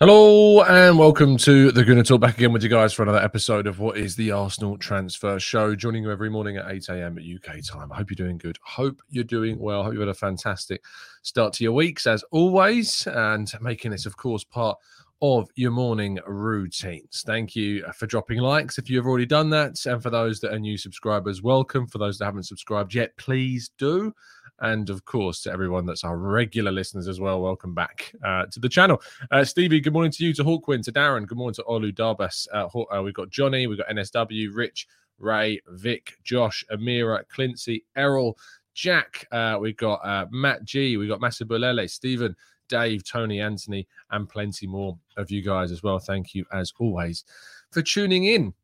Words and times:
Hello 0.00 0.62
and 0.62 0.96
welcome 0.96 1.36
to 1.38 1.72
the 1.72 1.82
Gooner 1.82 2.06
Talk. 2.06 2.20
Back 2.20 2.36
again 2.36 2.52
with 2.52 2.62
you 2.62 2.68
guys 2.68 2.92
for 2.92 3.02
another 3.02 3.18
episode 3.18 3.66
of 3.66 3.80
what 3.80 3.98
is 3.98 4.14
the 4.14 4.30
Arsenal 4.30 4.78
Transfer 4.78 5.40
Show. 5.40 5.74
Joining 5.74 6.04
you 6.04 6.12
every 6.12 6.30
morning 6.30 6.56
at 6.56 6.70
8 6.70 6.88
a.m. 6.90 7.18
UK 7.18 7.56
time. 7.64 7.90
I 7.90 7.96
hope 7.96 8.08
you're 8.08 8.14
doing 8.14 8.38
good. 8.38 8.60
Hope 8.62 9.02
you're 9.10 9.24
doing 9.24 9.58
well. 9.58 9.82
Hope 9.82 9.94
you've 9.94 10.02
had 10.02 10.08
a 10.08 10.14
fantastic 10.14 10.84
start 11.22 11.52
to 11.54 11.64
your 11.64 11.72
weeks 11.72 12.06
as 12.06 12.22
always, 12.30 13.08
and 13.08 13.52
making 13.60 13.90
this, 13.90 14.06
of 14.06 14.16
course, 14.16 14.44
part 14.44 14.78
of 15.20 15.50
your 15.56 15.72
morning 15.72 16.20
routines. 16.28 17.24
Thank 17.26 17.56
you 17.56 17.84
for 17.92 18.06
dropping 18.06 18.38
likes 18.38 18.78
if 18.78 18.88
you've 18.88 19.04
already 19.04 19.26
done 19.26 19.50
that. 19.50 19.84
And 19.84 20.00
for 20.00 20.10
those 20.10 20.38
that 20.40 20.54
are 20.54 20.60
new 20.60 20.78
subscribers, 20.78 21.42
welcome. 21.42 21.88
For 21.88 21.98
those 21.98 22.18
that 22.18 22.26
haven't 22.26 22.44
subscribed 22.44 22.94
yet, 22.94 23.16
please 23.16 23.72
do. 23.78 24.14
And 24.60 24.90
of 24.90 25.04
course, 25.04 25.42
to 25.42 25.52
everyone 25.52 25.86
that's 25.86 26.04
our 26.04 26.16
regular 26.16 26.72
listeners 26.72 27.06
as 27.06 27.20
well, 27.20 27.40
welcome 27.40 27.74
back 27.74 28.12
uh, 28.24 28.46
to 28.46 28.60
the 28.60 28.68
channel. 28.68 29.00
Uh, 29.30 29.44
Stevie, 29.44 29.80
good 29.80 29.92
morning 29.92 30.10
to 30.12 30.24
you, 30.24 30.32
to 30.34 30.42
Hawkwin, 30.42 30.82
to 30.84 30.92
Darren, 30.92 31.26
good 31.26 31.38
morning 31.38 31.54
to 31.54 31.62
Olu 31.62 31.94
Darbas. 31.94 32.48
Uh, 32.52 32.96
uh, 32.96 33.02
we've 33.02 33.14
got 33.14 33.30
Johnny, 33.30 33.66
we've 33.66 33.78
got 33.78 33.88
NSW, 33.88 34.48
Rich, 34.52 34.88
Ray, 35.18 35.60
Vic, 35.68 36.14
Josh, 36.24 36.64
Amira, 36.72 37.22
Clincy, 37.28 37.84
Errol, 37.96 38.36
Jack. 38.74 39.26
Uh, 39.30 39.58
we've 39.60 39.76
got 39.76 40.04
uh, 40.04 40.26
Matt 40.30 40.64
G, 40.64 40.96
we've 40.96 41.08
got 41.08 41.20
Masabulele, 41.20 41.88
Stephen, 41.88 42.34
Dave, 42.68 43.04
Tony, 43.04 43.40
Anthony, 43.40 43.86
and 44.10 44.28
plenty 44.28 44.66
more 44.66 44.98
of 45.16 45.30
you 45.30 45.42
guys 45.42 45.72
as 45.72 45.82
well. 45.82 45.98
Thank 45.98 46.34
you 46.34 46.44
as 46.52 46.72
always 46.78 47.24
for 47.70 47.82
tuning 47.82 48.24
in. 48.24 48.54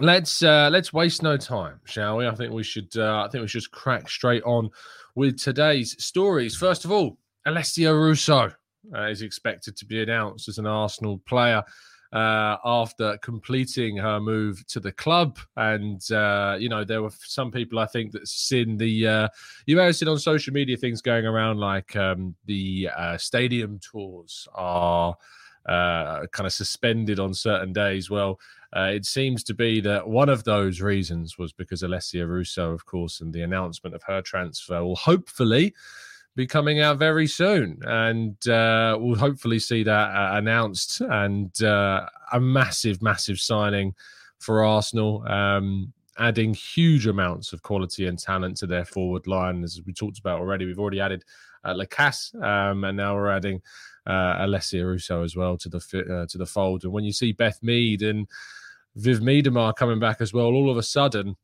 Let's 0.00 0.42
uh, 0.42 0.68
let's 0.70 0.92
waste 0.92 1.22
no 1.22 1.36
time, 1.36 1.80
shall 1.84 2.18
we? 2.18 2.26
I 2.26 2.34
think 2.34 2.52
we 2.52 2.62
should. 2.62 2.96
Uh, 2.96 3.24
I 3.24 3.28
think 3.28 3.42
we 3.42 3.48
should 3.48 3.62
just 3.62 3.72
crack 3.72 4.08
straight 4.08 4.44
on 4.44 4.70
with 5.14 5.38
today's 5.38 6.02
stories. 6.02 6.54
First 6.56 6.84
of 6.84 6.92
all, 6.92 7.18
Alessia 7.46 7.92
Russo 7.92 8.52
uh, 8.94 9.06
is 9.06 9.22
expected 9.22 9.76
to 9.76 9.86
be 9.86 10.02
announced 10.02 10.48
as 10.48 10.58
an 10.58 10.66
Arsenal 10.66 11.18
player 11.26 11.64
uh, 12.12 12.56
after 12.64 13.18
completing 13.18 13.96
her 13.96 14.20
move 14.20 14.64
to 14.68 14.80
the 14.80 14.92
club. 14.92 15.38
And, 15.56 16.00
uh, 16.12 16.56
you 16.58 16.68
know, 16.68 16.84
there 16.84 17.02
were 17.02 17.10
some 17.18 17.50
people 17.50 17.78
I 17.78 17.86
think 17.86 18.12
that 18.12 18.28
seen 18.28 18.76
the, 18.76 19.06
uh, 19.06 19.28
you 19.66 19.76
may 19.76 19.86
have 19.86 19.96
seen 19.96 20.08
on 20.08 20.18
social 20.18 20.52
media 20.52 20.76
things 20.76 21.02
going 21.02 21.26
around 21.26 21.58
like 21.58 21.96
um, 21.96 22.34
the 22.46 22.88
uh, 22.96 23.18
stadium 23.18 23.80
tours 23.80 24.46
are. 24.54 25.16
Uh, 25.68 26.26
kind 26.28 26.46
of 26.46 26.52
suspended 26.54 27.20
on 27.20 27.34
certain 27.34 27.74
days. 27.74 28.08
Well, 28.08 28.40
uh, 28.76 28.90
it 28.92 29.06
seems 29.06 29.42
to 29.44 29.54
be 29.54 29.80
that 29.80 30.08
one 30.08 30.28
of 30.28 30.44
those 30.44 30.80
reasons 30.80 31.38
was 31.38 31.52
because 31.52 31.82
Alessia 31.82 32.28
Russo, 32.28 32.72
of 32.72 32.84
course, 32.84 33.20
and 33.20 33.32
the 33.32 33.42
announcement 33.42 33.94
of 33.94 34.02
her 34.02 34.20
transfer 34.20 34.84
will 34.84 34.96
hopefully 34.96 35.74
be 36.36 36.46
coming 36.46 36.80
out 36.80 36.98
very 36.98 37.26
soon, 37.26 37.78
and 37.82 38.46
uh, 38.48 38.96
we'll 39.00 39.16
hopefully 39.16 39.58
see 39.58 39.82
that 39.82 40.10
uh, 40.14 40.36
announced 40.36 41.00
and 41.00 41.62
uh, 41.62 42.06
a 42.32 42.38
massive, 42.38 43.02
massive 43.02 43.40
signing 43.40 43.94
for 44.38 44.64
Arsenal. 44.64 45.26
Um, 45.26 45.92
adding 46.18 46.52
huge 46.52 47.06
amounts 47.06 47.52
of 47.52 47.62
quality 47.62 48.06
and 48.06 48.18
talent 48.18 48.56
to 48.58 48.66
their 48.66 48.84
forward 48.84 49.26
line, 49.26 49.62
as 49.62 49.80
we 49.86 49.92
talked 49.92 50.18
about 50.18 50.40
already. 50.40 50.66
We've 50.66 50.78
already 50.78 51.00
added 51.00 51.24
uh, 51.64 51.74
Lacasse, 51.74 52.34
um, 52.42 52.84
and 52.84 52.96
now 52.96 53.14
we're 53.14 53.30
adding 53.30 53.62
uh, 54.06 54.36
Alessia 54.44 54.84
Russo 54.84 55.22
as 55.22 55.36
well 55.36 55.56
to 55.58 55.68
the 55.68 55.78
uh, 55.78 56.26
to 56.26 56.38
the 56.38 56.46
fold. 56.46 56.84
And 56.84 56.92
when 56.92 57.04
you 57.04 57.12
see 57.12 57.32
Beth 57.32 57.62
Mead 57.62 58.02
and 58.02 58.26
Viv 58.98 59.20
Miedema 59.20 59.74
coming 59.76 60.00
back 60.00 60.20
as 60.20 60.32
well, 60.32 60.46
all 60.46 60.70
of 60.70 60.76
a 60.76 60.82
sudden. 60.82 61.36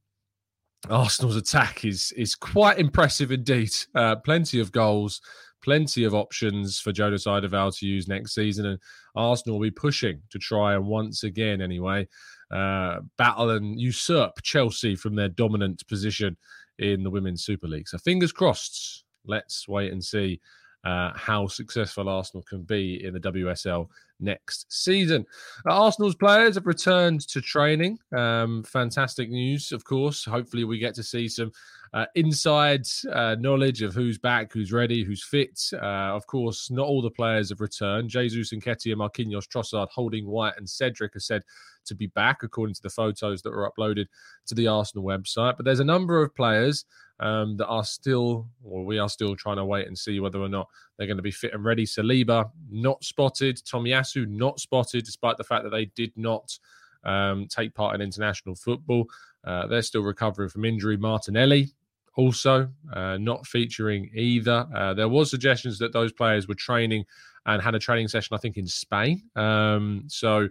Arsenal's 0.91 1.37
attack 1.37 1.85
is 1.85 2.13
is 2.17 2.35
quite 2.35 2.79
impressive 2.79 3.33
indeed. 3.33 3.71
Uh, 3.95 4.17
plenty 4.17 4.61
of 4.61 4.71
goals, 4.71 5.21
plenty 5.63 6.05
of 6.05 6.15
options 6.15 6.79
for 6.79 6.93
Jonas 6.93 7.25
Eidevall 7.27 7.77
to 7.79 7.87
use 7.87 8.07
next 8.07 8.35
season, 8.35 8.67
and 8.67 8.79
Arsenal 9.15 9.59
will 9.59 9.67
be 9.67 9.71
pushing 9.71 10.21
to 10.31 10.39
try 10.39 10.75
and 10.75 10.87
once 10.87 11.23
again, 11.23 11.63
anyway, 11.63 12.07
uh, 12.51 13.01
battle 13.17 13.51
and 13.51 13.81
usurp 13.81 14.43
Chelsea 14.43 14.95
from 14.95 15.15
their 15.15 15.31
dominant 15.31 15.87
position 15.89 16.37
in 16.79 17.03
the 17.03 17.11
Women's 17.11 17.45
Super 17.45 17.69
League. 17.69 17.89
So 17.89 17.97
fingers 17.99 18.33
crossed. 18.33 19.05
Let's 19.25 19.67
wait 19.67 19.91
and 19.91 20.05
see 20.05 20.41
uh, 20.85 21.13
how 21.15 21.47
successful 21.47 22.09
Arsenal 22.09 22.43
can 22.43 22.63
be 22.63 23.05
in 23.05 23.15
the 23.15 23.21
WSL 23.21 23.89
next 24.21 24.71
season. 24.73 25.25
Uh, 25.67 25.85
Arsenal's 25.85 26.15
players 26.15 26.55
have 26.55 26.67
returned 26.67 27.27
to 27.29 27.41
training. 27.41 27.99
Um, 28.17 28.63
fantastic 28.63 29.31
news, 29.31 29.73
of 29.73 29.85
course. 29.85 30.25
Hopefully, 30.25 30.65
we 30.65 30.79
get 30.79 30.95
to 30.95 31.03
see 31.03 31.29
some 31.29 31.53
uh, 31.95 32.07
inside 32.17 32.85
uh, 33.13 33.37
knowledge 33.39 33.81
of 33.81 33.95
who's 33.95 34.19
back, 34.19 34.53
who's 34.53 34.73
ready, 34.73 35.05
who's 35.05 35.23
fit. 35.23 35.61
Uh, 35.75 36.13
of 36.17 36.27
course, 36.27 36.69
not 36.69 36.89
all 36.89 37.01
the 37.01 37.11
players 37.11 37.51
have 37.51 37.61
returned. 37.61 38.11
Jesus 38.11 38.51
and 38.51 38.61
Nketiah, 38.61 38.97
Marquinhos, 38.97 39.47
Trossard, 39.47 39.89
Holding, 39.91 40.27
White, 40.27 40.55
and 40.57 40.69
Cedric 40.69 41.15
are 41.15 41.21
said 41.21 41.45
to 41.85 41.95
be 41.95 42.09
back, 42.09 42.43
according 42.43 42.75
to 42.75 42.83
the 42.83 42.91
photos 42.91 43.43
that 43.43 43.53
were 43.53 43.71
uploaded 43.71 44.07
to 44.47 44.57
the 44.57 44.67
Arsenal 44.67 45.05
website. 45.05 45.57
But 45.57 45.67
there's 45.67 45.79
a 45.79 45.85
number 45.85 46.21
of 46.21 46.35
players 46.35 46.85
um, 47.21 47.57
that 47.59 47.69
are 47.69 47.85
still, 47.85 48.49
or 48.65 48.85
we 48.85 48.99
are 48.99 49.09
still 49.09 49.37
trying 49.37 49.59
to 49.59 49.65
wait 49.65 49.87
and 49.87 49.97
see 49.97 50.19
whether 50.19 50.41
or 50.41 50.49
not 50.49 50.67
they're 50.97 51.07
going 51.07 51.17
to 51.17 51.23
be 51.23 51.31
fit 51.31 51.55
and 51.55 51.65
ready. 51.65 51.87
Saliba 51.87 52.51
not 52.69 53.05
spotted, 53.05 53.59
Tomiyasu 53.59 54.27
not 54.27 54.59
spotted, 54.59 55.05
despite 55.05 55.37
the 55.37 55.45
fact 55.45 55.63
that 55.63 55.71
they 55.71 55.85
did 55.85 56.11
not 56.17 56.59
um, 57.05 57.47
take 57.47 57.73
part 57.73 57.95
in 57.95 58.01
international 58.01 58.57
football. 58.57 59.07
Uh, 59.45 59.69
they're 59.69 59.83
still 59.83 60.03
recovering 60.03 60.49
from 60.49 60.65
injury. 60.65 60.97
Martinelli 60.97 61.73
also 62.17 62.69
uh, 62.93 63.17
not 63.19 63.47
featuring 63.47 64.11
either. 64.15 64.67
Uh, 64.75 64.95
there 64.95 65.09
was 65.09 65.31
suggestions 65.31 65.79
that 65.79 65.93
those 65.93 66.13
players 66.13 66.49
were 66.49 66.55
training 66.55 67.05
and 67.47 67.61
had 67.61 67.75
a 67.75 67.79
training 67.79 68.09
session, 68.09 68.35
I 68.35 68.39
think, 68.39 68.57
in 68.57 68.67
Spain. 68.67 69.23
Um, 69.37 70.05
so 70.07 70.49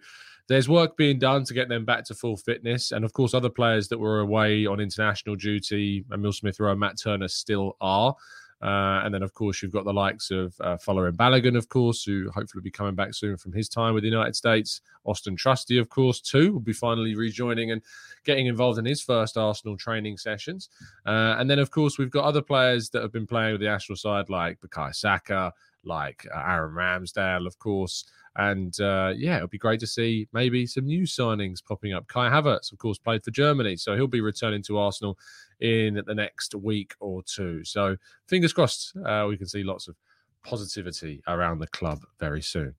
there's 0.48 0.68
work 0.68 0.98
being 0.98 1.20
done 1.20 1.44
to 1.46 1.54
get 1.54 1.70
them 1.70 1.86
back 1.86 2.04
to 2.06 2.14
full 2.14 2.38
fitness. 2.38 2.92
And 2.92 3.06
of 3.06 3.14
course, 3.14 3.34
other 3.34 3.50
players 3.50 3.88
that 3.88 3.98
were 3.98 4.20
away 4.20 4.66
on 4.66 4.80
international 4.80 5.36
duty, 5.36 6.06
Emil 6.14 6.34
Smith 6.34 6.60
Rowe 6.60 6.72
and 6.72 6.80
Matt 6.80 7.00
Turner 7.02 7.28
still 7.28 7.78
are. 7.80 8.16
Uh, 8.64 9.02
and 9.04 9.14
then, 9.14 9.22
of 9.24 9.34
course, 9.34 9.62
you've 9.62 9.74
got 9.74 9.84
the 9.84 9.94
likes 9.94 10.32
of 10.32 10.56
uh, 10.62 10.78
Folarin 10.78 11.18
Balogun, 11.18 11.58
of 11.58 11.68
course, 11.68 12.04
who 12.04 12.32
hopefully 12.34 12.62
will 12.62 12.64
be 12.64 12.72
coming 12.72 12.96
back 12.96 13.14
soon 13.14 13.36
from 13.36 13.52
his 13.52 13.68
time 13.68 13.94
with 13.94 14.04
the 14.04 14.10
United 14.10 14.38
States. 14.38 14.80
Austin 15.04 15.36
Trusty, 15.36 15.78
of 15.78 15.90
course, 15.90 16.22
too, 16.22 16.54
will 16.54 16.62
be 16.62 16.72
finally 16.72 17.14
rejoining 17.14 17.72
and 17.72 17.82
getting 18.24 18.48
involved 18.48 18.80
in 18.80 18.86
his 18.86 19.02
first 19.02 19.36
Arsenal 19.36 19.76
training 19.76 20.18
sessions. 20.18 20.70
Uh, 21.06 21.36
and 21.38 21.50
then, 21.50 21.60
of 21.60 21.72
course, 21.72 21.98
we've 21.98 22.10
got 22.10 22.24
other 22.24 22.42
players 22.42 22.90
that 22.92 23.02
have 23.02 23.12
been 23.12 23.28
playing 23.28 23.52
with 23.52 23.62
the 23.62 23.68
Arsenal 23.68 23.98
side, 23.98 24.30
like 24.30 24.62
Bukayo 24.62 24.96
Saka, 24.96 25.52
like 25.84 26.26
uh, 26.34 26.40
Aaron 26.40 26.74
Ramsdale, 26.74 27.46
of 27.46 27.60
course. 27.60 28.06
And 28.36 28.80
uh, 28.82 29.14
yeah, 29.16 29.38
it'll 29.38 29.48
be 29.48 29.58
great 29.58 29.80
to 29.82 29.88
see 29.88 30.28
maybe 30.34 30.66
some 30.66 30.86
new 30.86 31.04
signings 31.04 31.64
popping 31.64 31.94
up. 31.94 32.08
Kai 32.08 32.30
Havertz, 32.30 32.72
of 32.72 32.80
course, 32.80 32.98
played 32.98 33.24
for 33.24 33.32
Germany, 33.32 33.76
so 33.76 33.96
he'll 33.96 34.08
be 34.08 34.22
returning 34.22 34.64
to 34.64 34.80
Arsenal 34.80 35.18
in 35.60 36.02
the 36.06 36.16
next 36.16 36.56
week 36.56 36.96
or 37.00 37.22
two. 37.24 37.64
So 37.64 37.96
fingers 38.28 38.54
crossed, 38.54 38.96
uh, 39.06 39.26
we 39.30 39.38
can 39.38 39.48
see 39.48 39.64
lots 39.64 39.88
of 39.88 39.96
positivity 40.44 41.22
around 41.28 41.60
the 41.60 41.68
club 41.68 42.00
very 42.20 42.42
soon. 42.42 42.76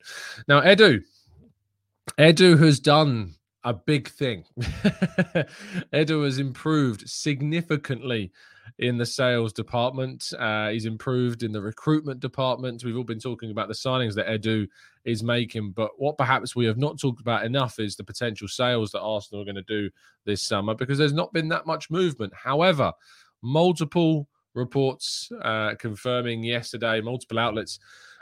Now, 0.48 0.60
Edu, 0.60 1.02
Edu 2.18 2.58
has 2.58 2.80
done 2.80 3.34
a 3.64 3.72
big 3.72 4.08
thing. 4.08 4.44
Edu 5.92 6.24
has 6.24 6.38
improved 6.38 7.08
significantly 7.08 8.30
in 8.78 8.98
the 8.98 9.06
sales 9.06 9.52
department. 9.52 10.32
Uh, 10.38 10.70
he's 10.70 10.86
improved 10.86 11.42
in 11.42 11.52
the 11.52 11.60
recruitment 11.60 12.20
department. 12.20 12.84
We've 12.84 12.96
all 12.96 13.04
been 13.04 13.18
talking 13.18 13.50
about 13.50 13.68
the 13.68 13.74
signings 13.74 14.14
that 14.14 14.26
Edu 14.26 14.66
is 15.04 15.22
making, 15.22 15.72
but 15.72 15.90
what 15.98 16.18
perhaps 16.18 16.56
we 16.56 16.66
have 16.66 16.78
not 16.78 16.98
talked 16.98 17.20
about 17.20 17.44
enough 17.44 17.78
is 17.78 17.96
the 17.96 18.04
potential 18.04 18.48
sales 18.48 18.90
that 18.92 19.00
Arsenal 19.00 19.42
are 19.42 19.44
going 19.44 19.54
to 19.56 19.62
do 19.62 19.90
this 20.24 20.42
summer 20.42 20.74
because 20.74 20.98
there's 20.98 21.12
not 21.12 21.32
been 21.32 21.48
that 21.48 21.66
much 21.66 21.90
movement. 21.90 22.32
However, 22.34 22.92
multiple 23.42 24.28
reports 24.54 25.30
uh, 25.42 25.74
confirming 25.78 26.42
yesterday, 26.42 27.00
multiple 27.00 27.38
outlets 27.38 27.78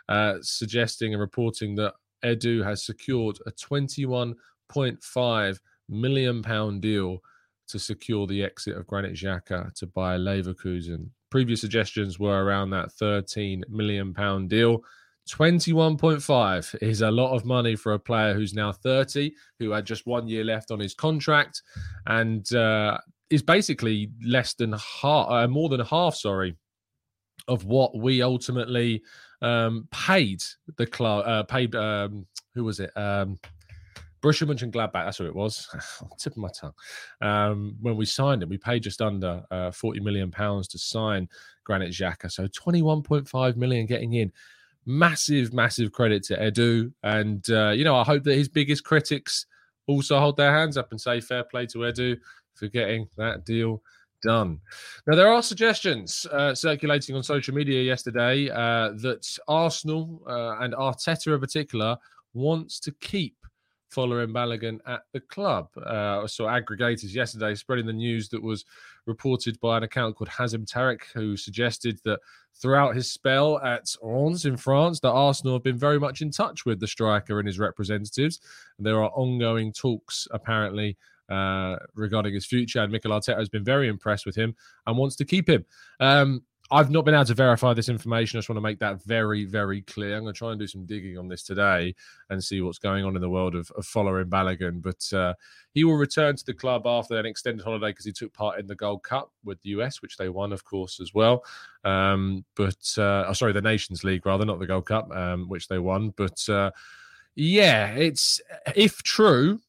uh, 0.08 0.34
suggesting 0.40 1.14
and 1.14 1.20
reporting 1.20 1.76
that 1.76 1.94
Edu 2.24 2.64
has 2.64 2.84
secured 2.84 3.38
a 3.46 3.52
21.5 3.52 5.60
million 5.88 6.42
pound 6.42 6.82
deal 6.82 7.22
to 7.72 7.78
secure 7.78 8.26
the 8.26 8.44
exit 8.44 8.76
of 8.76 8.86
Granit 8.86 9.14
Xhaka 9.14 9.72
to 9.74 9.86
Bayer 9.86 10.18
Leverkusen. 10.18 11.08
Previous 11.30 11.60
suggestions 11.60 12.18
were 12.18 12.44
around 12.44 12.70
that 12.70 12.92
13 12.92 13.64
million 13.68 14.14
pound 14.14 14.50
deal. 14.50 14.84
21.5 15.28 16.82
is 16.82 17.00
a 17.00 17.10
lot 17.10 17.34
of 17.34 17.44
money 17.44 17.76
for 17.76 17.92
a 17.92 17.98
player 17.98 18.34
who's 18.34 18.54
now 18.54 18.72
30, 18.72 19.32
who 19.58 19.70
had 19.70 19.86
just 19.86 20.06
one 20.06 20.28
year 20.28 20.44
left 20.44 20.70
on 20.70 20.80
his 20.80 20.94
contract, 20.94 21.62
and 22.06 22.52
uh, 22.54 22.98
is 23.30 23.42
basically 23.42 24.10
less 24.24 24.54
than 24.54 24.72
half, 24.72 25.30
uh, 25.30 25.48
more 25.48 25.68
than 25.68 25.80
half, 25.80 26.14
sorry, 26.14 26.56
of 27.48 27.64
what 27.64 27.96
we 27.96 28.20
ultimately 28.20 29.02
um, 29.40 29.88
paid 29.90 30.42
the 30.76 30.86
club, 30.86 31.24
uh, 31.26 31.42
paid, 31.44 31.74
um, 31.74 32.26
who 32.54 32.64
was 32.64 32.80
it? 32.80 32.94
Um, 32.96 33.38
Borussia 34.22 34.46
Mönchengladbach, 34.46 35.04
that's 35.04 35.18
who 35.18 35.26
it 35.26 35.34
was. 35.34 35.68
tip 36.18 36.32
of 36.32 36.36
my 36.38 36.48
tongue. 36.48 36.72
Um, 37.20 37.76
when 37.80 37.96
we 37.96 38.06
signed 38.06 38.42
him, 38.42 38.48
we 38.48 38.58
paid 38.58 38.84
just 38.84 39.02
under 39.02 39.42
uh, 39.50 39.72
40 39.72 40.00
million 40.00 40.30
pounds 40.30 40.68
to 40.68 40.78
sign 40.78 41.28
Granit 41.64 41.90
Xhaka. 41.90 42.30
So 42.30 42.46
21.5 42.46 43.56
million 43.56 43.86
getting 43.86 44.14
in. 44.14 44.32
Massive, 44.86 45.52
massive 45.52 45.92
credit 45.92 46.22
to 46.24 46.36
Edu. 46.36 46.92
And, 47.02 47.48
uh, 47.50 47.70
you 47.70 47.84
know, 47.84 47.96
I 47.96 48.04
hope 48.04 48.24
that 48.24 48.34
his 48.34 48.48
biggest 48.48 48.84
critics 48.84 49.46
also 49.86 50.18
hold 50.18 50.36
their 50.36 50.52
hands 50.52 50.76
up 50.76 50.90
and 50.92 51.00
say 51.00 51.20
fair 51.20 51.44
play 51.44 51.66
to 51.66 51.78
Edu 51.78 52.16
for 52.54 52.68
getting 52.68 53.08
that 53.16 53.44
deal 53.44 53.82
done. 54.22 54.60
Now, 55.06 55.16
there 55.16 55.28
are 55.28 55.42
suggestions 55.42 56.26
uh, 56.32 56.54
circulating 56.54 57.16
on 57.16 57.22
social 57.22 57.54
media 57.54 57.82
yesterday 57.82 58.48
uh, 58.48 58.90
that 58.98 59.38
Arsenal 59.48 60.22
uh, 60.28 60.58
and 60.60 60.74
Arteta 60.74 61.34
in 61.34 61.40
particular 61.40 61.96
wants 62.34 62.80
to 62.80 62.92
keep 62.92 63.36
Folarin 63.92 64.32
Balogun 64.32 64.80
at 64.86 65.02
the 65.12 65.20
club. 65.20 65.68
Uh, 65.76 66.22
I 66.22 66.26
saw 66.26 66.46
aggregators 66.46 67.14
yesterday 67.14 67.54
spreading 67.54 67.86
the 67.86 67.92
news 67.92 68.28
that 68.30 68.42
was 68.42 68.64
reported 69.06 69.58
by 69.60 69.76
an 69.76 69.82
account 69.82 70.16
called 70.16 70.30
Hazem 70.30 70.64
Tarek, 70.64 71.02
who 71.14 71.36
suggested 71.36 72.00
that 72.04 72.20
throughout 72.54 72.94
his 72.94 73.10
spell 73.10 73.58
at 73.58 73.94
Reims 74.02 74.44
in 74.46 74.56
France, 74.56 75.00
that 75.00 75.10
Arsenal 75.10 75.54
have 75.54 75.64
been 75.64 75.78
very 75.78 75.98
much 75.98 76.22
in 76.22 76.30
touch 76.30 76.64
with 76.64 76.80
the 76.80 76.86
striker 76.86 77.38
and 77.38 77.46
his 77.46 77.58
representatives. 77.58 78.40
And 78.78 78.86
there 78.86 79.02
are 79.02 79.10
ongoing 79.10 79.72
talks, 79.72 80.28
apparently, 80.30 80.96
uh, 81.28 81.76
regarding 81.94 82.34
his 82.34 82.46
future. 82.46 82.80
And 82.80 82.92
Mikel 82.92 83.10
Arteta 83.10 83.38
has 83.38 83.48
been 83.48 83.64
very 83.64 83.88
impressed 83.88 84.26
with 84.26 84.36
him 84.36 84.54
and 84.86 84.96
wants 84.96 85.16
to 85.16 85.24
keep 85.24 85.48
him. 85.48 85.64
Um, 86.00 86.42
I've 86.72 86.90
not 86.90 87.04
been 87.04 87.12
able 87.12 87.26
to 87.26 87.34
verify 87.34 87.74
this 87.74 87.90
information. 87.90 88.38
I 88.38 88.40
just 88.40 88.48
want 88.48 88.56
to 88.56 88.62
make 88.62 88.78
that 88.78 89.02
very, 89.02 89.44
very 89.44 89.82
clear. 89.82 90.16
I'm 90.16 90.22
going 90.22 90.32
to 90.32 90.38
try 90.38 90.52
and 90.52 90.58
do 90.58 90.66
some 90.66 90.86
digging 90.86 91.18
on 91.18 91.28
this 91.28 91.42
today 91.42 91.94
and 92.30 92.42
see 92.42 92.62
what's 92.62 92.78
going 92.78 93.04
on 93.04 93.14
in 93.14 93.20
the 93.20 93.28
world 93.28 93.54
of, 93.54 93.70
of 93.72 93.84
Folarin 93.84 94.30
Balogun. 94.30 94.80
But 94.80 95.16
uh, 95.16 95.34
he 95.74 95.84
will 95.84 95.96
return 95.96 96.34
to 96.34 96.44
the 96.46 96.54
club 96.54 96.86
after 96.86 97.18
an 97.18 97.26
extended 97.26 97.62
holiday 97.62 97.90
because 97.90 98.06
he 98.06 98.12
took 98.12 98.32
part 98.32 98.58
in 98.58 98.66
the 98.66 98.74
Gold 98.74 99.02
Cup 99.02 99.30
with 99.44 99.60
the 99.60 99.68
US, 99.70 100.00
which 100.00 100.16
they 100.16 100.30
won, 100.30 100.50
of 100.50 100.64
course, 100.64 100.98
as 100.98 101.12
well. 101.12 101.44
Um, 101.84 102.42
but 102.54 102.94
uh, 102.96 103.24
oh, 103.28 103.34
sorry, 103.34 103.52
the 103.52 103.60
Nations 103.60 104.02
League 104.02 104.24
rather, 104.24 104.46
not 104.46 104.58
the 104.58 104.66
Gold 104.66 104.86
Cup, 104.86 105.14
um, 105.14 105.50
which 105.50 105.68
they 105.68 105.78
won. 105.78 106.14
But 106.16 106.48
uh, 106.48 106.70
yeah, 107.34 107.88
it's 107.88 108.40
if 108.74 109.02
true, 109.02 109.60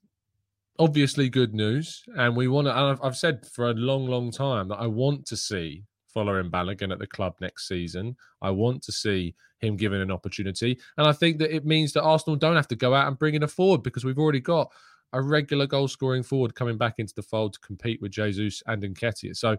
obviously 0.79 1.27
good 1.27 1.53
news. 1.53 2.03
And 2.15 2.37
we 2.37 2.47
want 2.47 2.67
to, 2.67 3.05
I've 3.05 3.17
said 3.17 3.45
for 3.45 3.69
a 3.69 3.73
long, 3.73 4.07
long 4.07 4.31
time 4.31 4.69
that 4.69 4.79
I 4.79 4.87
want 4.87 5.25
to 5.25 5.35
see 5.35 5.83
Folarin 6.13 6.49
Balogun 6.49 6.91
at 6.91 6.99
the 6.99 7.07
club 7.07 7.35
next 7.41 7.67
season. 7.67 8.15
I 8.41 8.51
want 8.51 8.81
to 8.83 8.91
see 8.91 9.35
him 9.59 9.77
given 9.77 10.01
an 10.01 10.11
opportunity. 10.11 10.77
And 10.97 11.07
I 11.07 11.13
think 11.13 11.37
that 11.39 11.55
it 11.55 11.65
means 11.65 11.93
that 11.93 12.03
Arsenal 12.03 12.35
don't 12.35 12.55
have 12.55 12.67
to 12.69 12.75
go 12.75 12.93
out 12.93 13.07
and 13.07 13.17
bring 13.17 13.35
in 13.35 13.43
a 13.43 13.47
forward 13.47 13.83
because 13.83 14.03
we've 14.03 14.19
already 14.19 14.39
got 14.39 14.71
a 15.13 15.21
regular 15.21 15.67
goal 15.67 15.87
scoring 15.87 16.23
forward 16.23 16.55
coming 16.55 16.77
back 16.77 16.95
into 16.97 17.13
the 17.15 17.21
fold 17.21 17.53
to 17.53 17.59
compete 17.59 18.01
with 18.01 18.11
Jesus 18.11 18.61
and 18.65 18.83
Nketiah. 18.83 19.35
So 19.35 19.57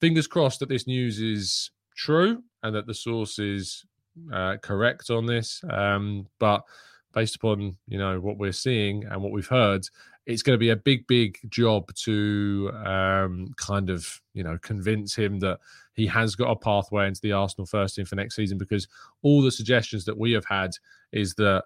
fingers 0.00 0.26
crossed 0.26 0.60
that 0.60 0.68
this 0.68 0.86
news 0.86 1.20
is 1.20 1.70
true 1.96 2.42
and 2.62 2.74
that 2.74 2.86
the 2.86 2.94
source 2.94 3.38
is 3.38 3.84
uh, 4.32 4.56
correct 4.62 5.10
on 5.10 5.26
this. 5.26 5.62
Um, 5.68 6.26
but 6.38 6.64
based 7.12 7.36
upon 7.36 7.76
you 7.86 7.98
know 7.98 8.20
what 8.20 8.38
we're 8.38 8.52
seeing 8.52 9.04
and 9.04 9.22
what 9.22 9.32
we've 9.32 9.46
heard, 9.46 9.86
it's 10.26 10.42
going 10.42 10.54
to 10.54 10.58
be 10.58 10.70
a 10.70 10.76
big, 10.76 11.06
big 11.06 11.38
job 11.48 11.92
to 11.94 12.70
um, 12.84 13.52
kind 13.56 13.90
of, 13.90 14.20
you 14.34 14.44
know, 14.44 14.58
convince 14.62 15.14
him 15.14 15.40
that 15.40 15.58
he 15.94 16.06
has 16.06 16.34
got 16.34 16.50
a 16.50 16.56
pathway 16.56 17.08
into 17.08 17.20
the 17.20 17.32
Arsenal 17.32 17.66
first 17.66 17.96
team 17.96 18.04
for 18.04 18.16
next 18.16 18.36
season. 18.36 18.58
Because 18.58 18.86
all 19.22 19.42
the 19.42 19.50
suggestions 19.50 20.04
that 20.04 20.16
we 20.16 20.32
have 20.32 20.44
had 20.44 20.72
is 21.12 21.34
that, 21.34 21.64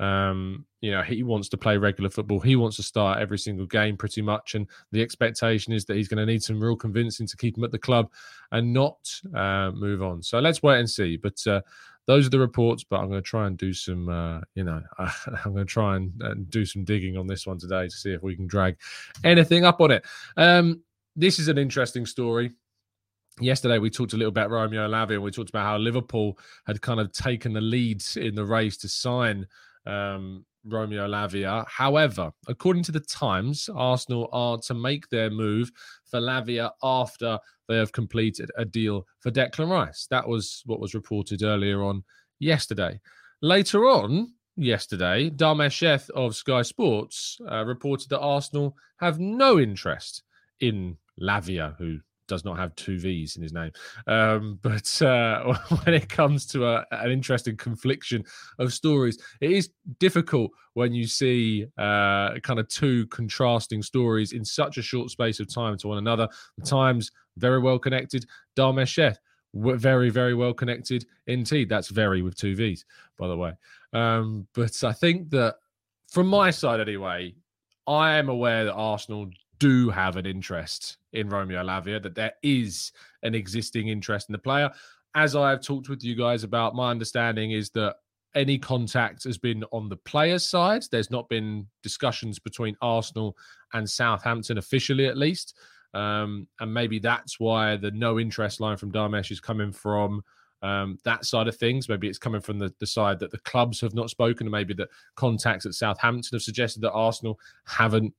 um, 0.00 0.66
you 0.80 0.90
know, 0.90 1.02
he 1.02 1.22
wants 1.22 1.48
to 1.50 1.56
play 1.56 1.76
regular 1.76 2.10
football. 2.10 2.40
He 2.40 2.56
wants 2.56 2.76
to 2.76 2.82
start 2.82 3.20
every 3.20 3.38
single 3.38 3.66
game 3.66 3.96
pretty 3.96 4.20
much. 4.20 4.56
And 4.56 4.66
the 4.90 5.00
expectation 5.00 5.72
is 5.72 5.84
that 5.84 5.96
he's 5.96 6.08
going 6.08 6.18
to 6.18 6.30
need 6.30 6.42
some 6.42 6.60
real 6.60 6.76
convincing 6.76 7.26
to 7.28 7.36
keep 7.36 7.56
him 7.56 7.64
at 7.64 7.70
the 7.70 7.78
club 7.78 8.10
and 8.50 8.72
not 8.72 8.98
uh, 9.34 9.70
move 9.72 10.02
on. 10.02 10.22
So 10.22 10.40
let's 10.40 10.62
wait 10.62 10.80
and 10.80 10.90
see. 10.90 11.16
But 11.16 11.46
uh, 11.46 11.60
those 12.06 12.26
are 12.26 12.30
the 12.30 12.38
reports, 12.38 12.84
but 12.84 13.00
I'm 13.00 13.08
going 13.08 13.22
to 13.22 13.26
try 13.28 13.46
and 13.46 13.56
do 13.56 13.72
some, 13.72 14.08
uh, 14.08 14.40
you 14.54 14.64
know, 14.64 14.82
I'm 14.98 15.52
going 15.52 15.58
to 15.58 15.64
try 15.64 15.96
and, 15.96 16.12
and, 16.22 16.50
do 16.50 16.64
some 16.66 16.84
digging 16.84 17.16
on 17.16 17.26
this 17.26 17.46
one 17.46 17.58
today 17.58 17.84
to 17.84 17.94
see 17.94 18.12
if 18.12 18.22
we 18.22 18.34
can 18.34 18.46
drag 18.46 18.76
anything 19.24 19.64
up 19.64 19.80
on 19.80 19.92
it. 19.92 20.04
Um, 20.36 20.82
this 21.14 21.38
is 21.38 21.48
an 21.48 21.58
interesting 21.58 22.06
story. 22.06 22.52
Yesterday, 23.40 23.78
we 23.78 23.88
talked 23.88 24.12
a 24.12 24.16
little 24.16 24.32
bit 24.32 24.42
about 24.42 24.50
Romeo 24.50 24.88
Lavia 24.88 25.14
and 25.14 25.22
we 25.22 25.30
talked 25.30 25.50
about 25.50 25.64
how 25.64 25.76
Liverpool 25.76 26.38
had 26.66 26.82
kind 26.82 27.00
of 27.00 27.12
taken 27.12 27.52
the 27.52 27.60
lead 27.60 28.02
in 28.16 28.34
the 28.34 28.44
race 28.44 28.76
to 28.78 28.88
sign 28.88 29.46
um, 29.86 30.44
Romeo 30.64 31.06
Lavia. 31.06 31.64
However, 31.68 32.32
according 32.48 32.82
to 32.84 32.92
the 32.92 33.00
Times, 33.00 33.68
Arsenal 33.74 34.28
are 34.32 34.58
to 34.58 34.74
make 34.74 35.08
their 35.08 35.30
move 35.30 35.70
for 36.04 36.20
Lavia 36.20 36.70
after 36.82 37.38
they 37.68 37.76
have 37.76 37.92
completed 37.92 38.50
a 38.56 38.64
deal 38.64 39.06
for 39.20 39.30
Declan 39.30 39.70
Rice. 39.70 40.06
That 40.10 40.28
was 40.28 40.62
what 40.66 40.80
was 40.80 40.94
reported 40.94 41.42
earlier 41.42 41.82
on 41.82 42.04
yesterday. 42.38 43.00
Later 43.40 43.86
on, 43.86 44.34
yesterday, 44.56 45.30
Dharmesh 45.30 45.72
Sheth 45.82 46.10
of 46.10 46.36
Sky 46.36 46.62
Sports 46.62 47.38
uh, 47.50 47.64
reported 47.64 48.08
that 48.10 48.20
Arsenal 48.20 48.76
have 48.98 49.18
no 49.18 49.58
interest 49.58 50.22
in 50.60 50.96
Lavia, 51.20 51.76
who 51.78 51.98
does 52.32 52.46
not 52.46 52.58
have 52.58 52.74
two 52.76 52.98
V's 52.98 53.36
in 53.36 53.42
his 53.42 53.52
name. 53.52 53.70
Um, 54.06 54.58
but 54.62 55.02
uh, 55.02 55.54
when 55.84 55.94
it 55.94 56.08
comes 56.08 56.46
to 56.46 56.66
a, 56.66 56.86
an 56.90 57.10
interesting 57.10 57.58
confliction 57.58 58.24
of 58.58 58.72
stories, 58.72 59.18
it 59.42 59.50
is 59.50 59.68
difficult 59.98 60.50
when 60.72 60.94
you 60.94 61.06
see 61.06 61.66
uh, 61.76 62.38
kind 62.42 62.58
of 62.58 62.68
two 62.68 63.06
contrasting 63.08 63.82
stories 63.82 64.32
in 64.32 64.44
such 64.46 64.78
a 64.78 64.82
short 64.82 65.10
space 65.10 65.40
of 65.40 65.52
time 65.52 65.76
to 65.76 65.88
one 65.88 65.98
another. 65.98 66.26
The 66.56 66.64
Times, 66.64 67.10
very 67.36 67.58
well 67.58 67.78
connected. 67.78 68.24
Dharmesh 68.56 68.94
Sheth, 68.96 69.18
very, 69.54 70.08
very 70.08 70.34
well 70.34 70.54
connected 70.54 71.04
indeed. 71.26 71.68
That's 71.68 71.88
very 71.88 72.22
with 72.22 72.36
two 72.36 72.56
V's, 72.56 72.86
by 73.18 73.28
the 73.28 73.36
way. 73.36 73.52
Um, 73.92 74.46
but 74.54 74.82
I 74.82 74.92
think 74.92 75.28
that 75.30 75.56
from 76.10 76.28
my 76.28 76.50
side 76.50 76.80
anyway, 76.80 77.34
I 77.86 78.14
am 78.14 78.30
aware 78.30 78.64
that 78.64 78.72
Arsenal 78.72 79.28
do 79.62 79.90
have 79.90 80.16
an 80.16 80.26
interest 80.26 80.96
in 81.12 81.28
Romeo 81.28 81.62
Lavia, 81.62 82.02
that 82.02 82.16
there 82.16 82.32
is 82.42 82.90
an 83.22 83.32
existing 83.32 83.86
interest 83.86 84.28
in 84.28 84.32
the 84.32 84.38
player. 84.38 84.68
as 85.14 85.36
I 85.36 85.50
have 85.50 85.62
talked 85.62 85.88
with 85.88 86.02
you 86.02 86.16
guys 86.16 86.42
about, 86.42 86.74
my 86.74 86.90
understanding 86.90 87.52
is 87.52 87.70
that 87.70 87.96
any 88.34 88.58
contact 88.58 89.22
has 89.24 89.38
been 89.38 89.62
on 89.70 89.88
the 89.88 89.98
players' 89.98 90.44
side. 90.44 90.82
There's 90.90 91.10
not 91.10 91.28
been 91.28 91.66
discussions 91.82 92.40
between 92.40 92.76
Arsenal 92.80 93.36
and 93.72 93.88
Southampton 93.88 94.58
officially, 94.58 95.06
at 95.06 95.16
least. 95.16 95.54
Um, 95.94 96.48
and 96.58 96.72
maybe 96.72 96.98
that's 96.98 97.38
why 97.38 97.76
the 97.76 97.90
no 97.92 98.18
interest 98.18 98.58
line 98.58 98.78
from 98.78 98.90
Dharmesh 98.90 99.30
is 99.30 99.38
coming 99.38 99.70
from 99.70 100.22
um, 100.62 100.98
that 101.04 101.24
side 101.24 101.46
of 101.46 101.56
things. 101.56 101.88
Maybe 101.88 102.08
it's 102.08 102.18
coming 102.18 102.40
from 102.40 102.58
the, 102.58 102.72
the 102.80 102.86
side 102.86 103.20
that 103.20 103.30
the 103.30 103.38
clubs 103.40 103.80
have 103.82 103.94
not 103.94 104.10
spoken, 104.10 104.46
and 104.46 104.52
maybe 104.52 104.74
that 104.74 104.88
contacts 105.14 105.66
at 105.66 105.74
Southampton 105.74 106.30
have 106.32 106.42
suggested 106.42 106.80
that 106.80 106.92
Arsenal 106.92 107.38
haven't 107.66 108.14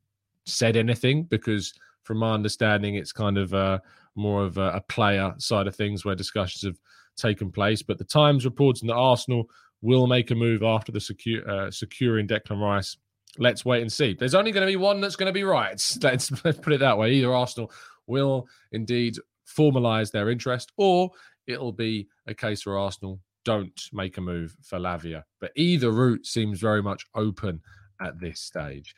said 0.45 0.75
anything 0.75 1.23
because, 1.23 1.73
from 2.03 2.17
my 2.17 2.33
understanding, 2.33 2.95
it's 2.95 3.11
kind 3.11 3.37
of 3.37 3.53
uh, 3.53 3.79
more 4.15 4.43
of 4.43 4.57
a, 4.57 4.71
a, 4.71 4.81
player 4.81 5.33
side 5.37 5.67
of 5.67 5.75
things 5.75 6.03
where 6.03 6.15
discussions 6.15 6.63
have 6.63 6.79
taken 7.15 7.51
place. 7.51 7.81
But 7.81 7.97
the 7.97 8.03
Times 8.03 8.45
reporting 8.45 8.87
that 8.87 8.95
Arsenal 8.95 9.49
will 9.81 10.07
make 10.07 10.31
a 10.31 10.35
move 10.35 10.63
after 10.63 10.91
the 10.91 10.99
secure, 10.99 11.49
uh, 11.49 11.71
securing 11.71 12.27
Declan 12.27 12.61
Rice. 12.61 12.97
Let's 13.37 13.65
wait 13.65 13.81
and 13.81 13.91
see. 13.91 14.15
There's 14.17 14.35
only 14.35 14.51
going 14.51 14.65
to 14.65 14.71
be 14.71 14.75
one 14.75 15.01
that's 15.01 15.15
going 15.15 15.27
to 15.27 15.33
be 15.33 15.43
right. 15.43 15.81
Let's, 16.01 16.31
let's 16.45 16.59
put 16.59 16.73
it 16.73 16.79
that 16.79 16.97
way. 16.97 17.13
Either 17.13 17.33
Arsenal 17.33 17.71
will 18.07 18.47
indeed 18.71 19.17
formalise 19.47 20.11
their 20.11 20.29
interest, 20.29 20.71
or 20.77 21.11
it'll 21.47 21.71
be 21.71 22.07
a 22.27 22.33
case 22.33 22.65
where 22.65 22.77
Arsenal 22.77 23.19
don't 23.45 23.89
make 23.91 24.17
a 24.17 24.21
move 24.21 24.55
for 24.61 24.79
Lavia. 24.79 25.23
But 25.41 25.51
either 25.55 25.91
route 25.91 26.25
seems 26.25 26.59
very 26.59 26.81
much 26.81 27.05
open 27.15 27.61
at 28.01 28.19
this 28.19 28.39
stage. 28.39 28.95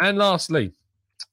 And 0.00 0.18
lastly, 0.18 0.72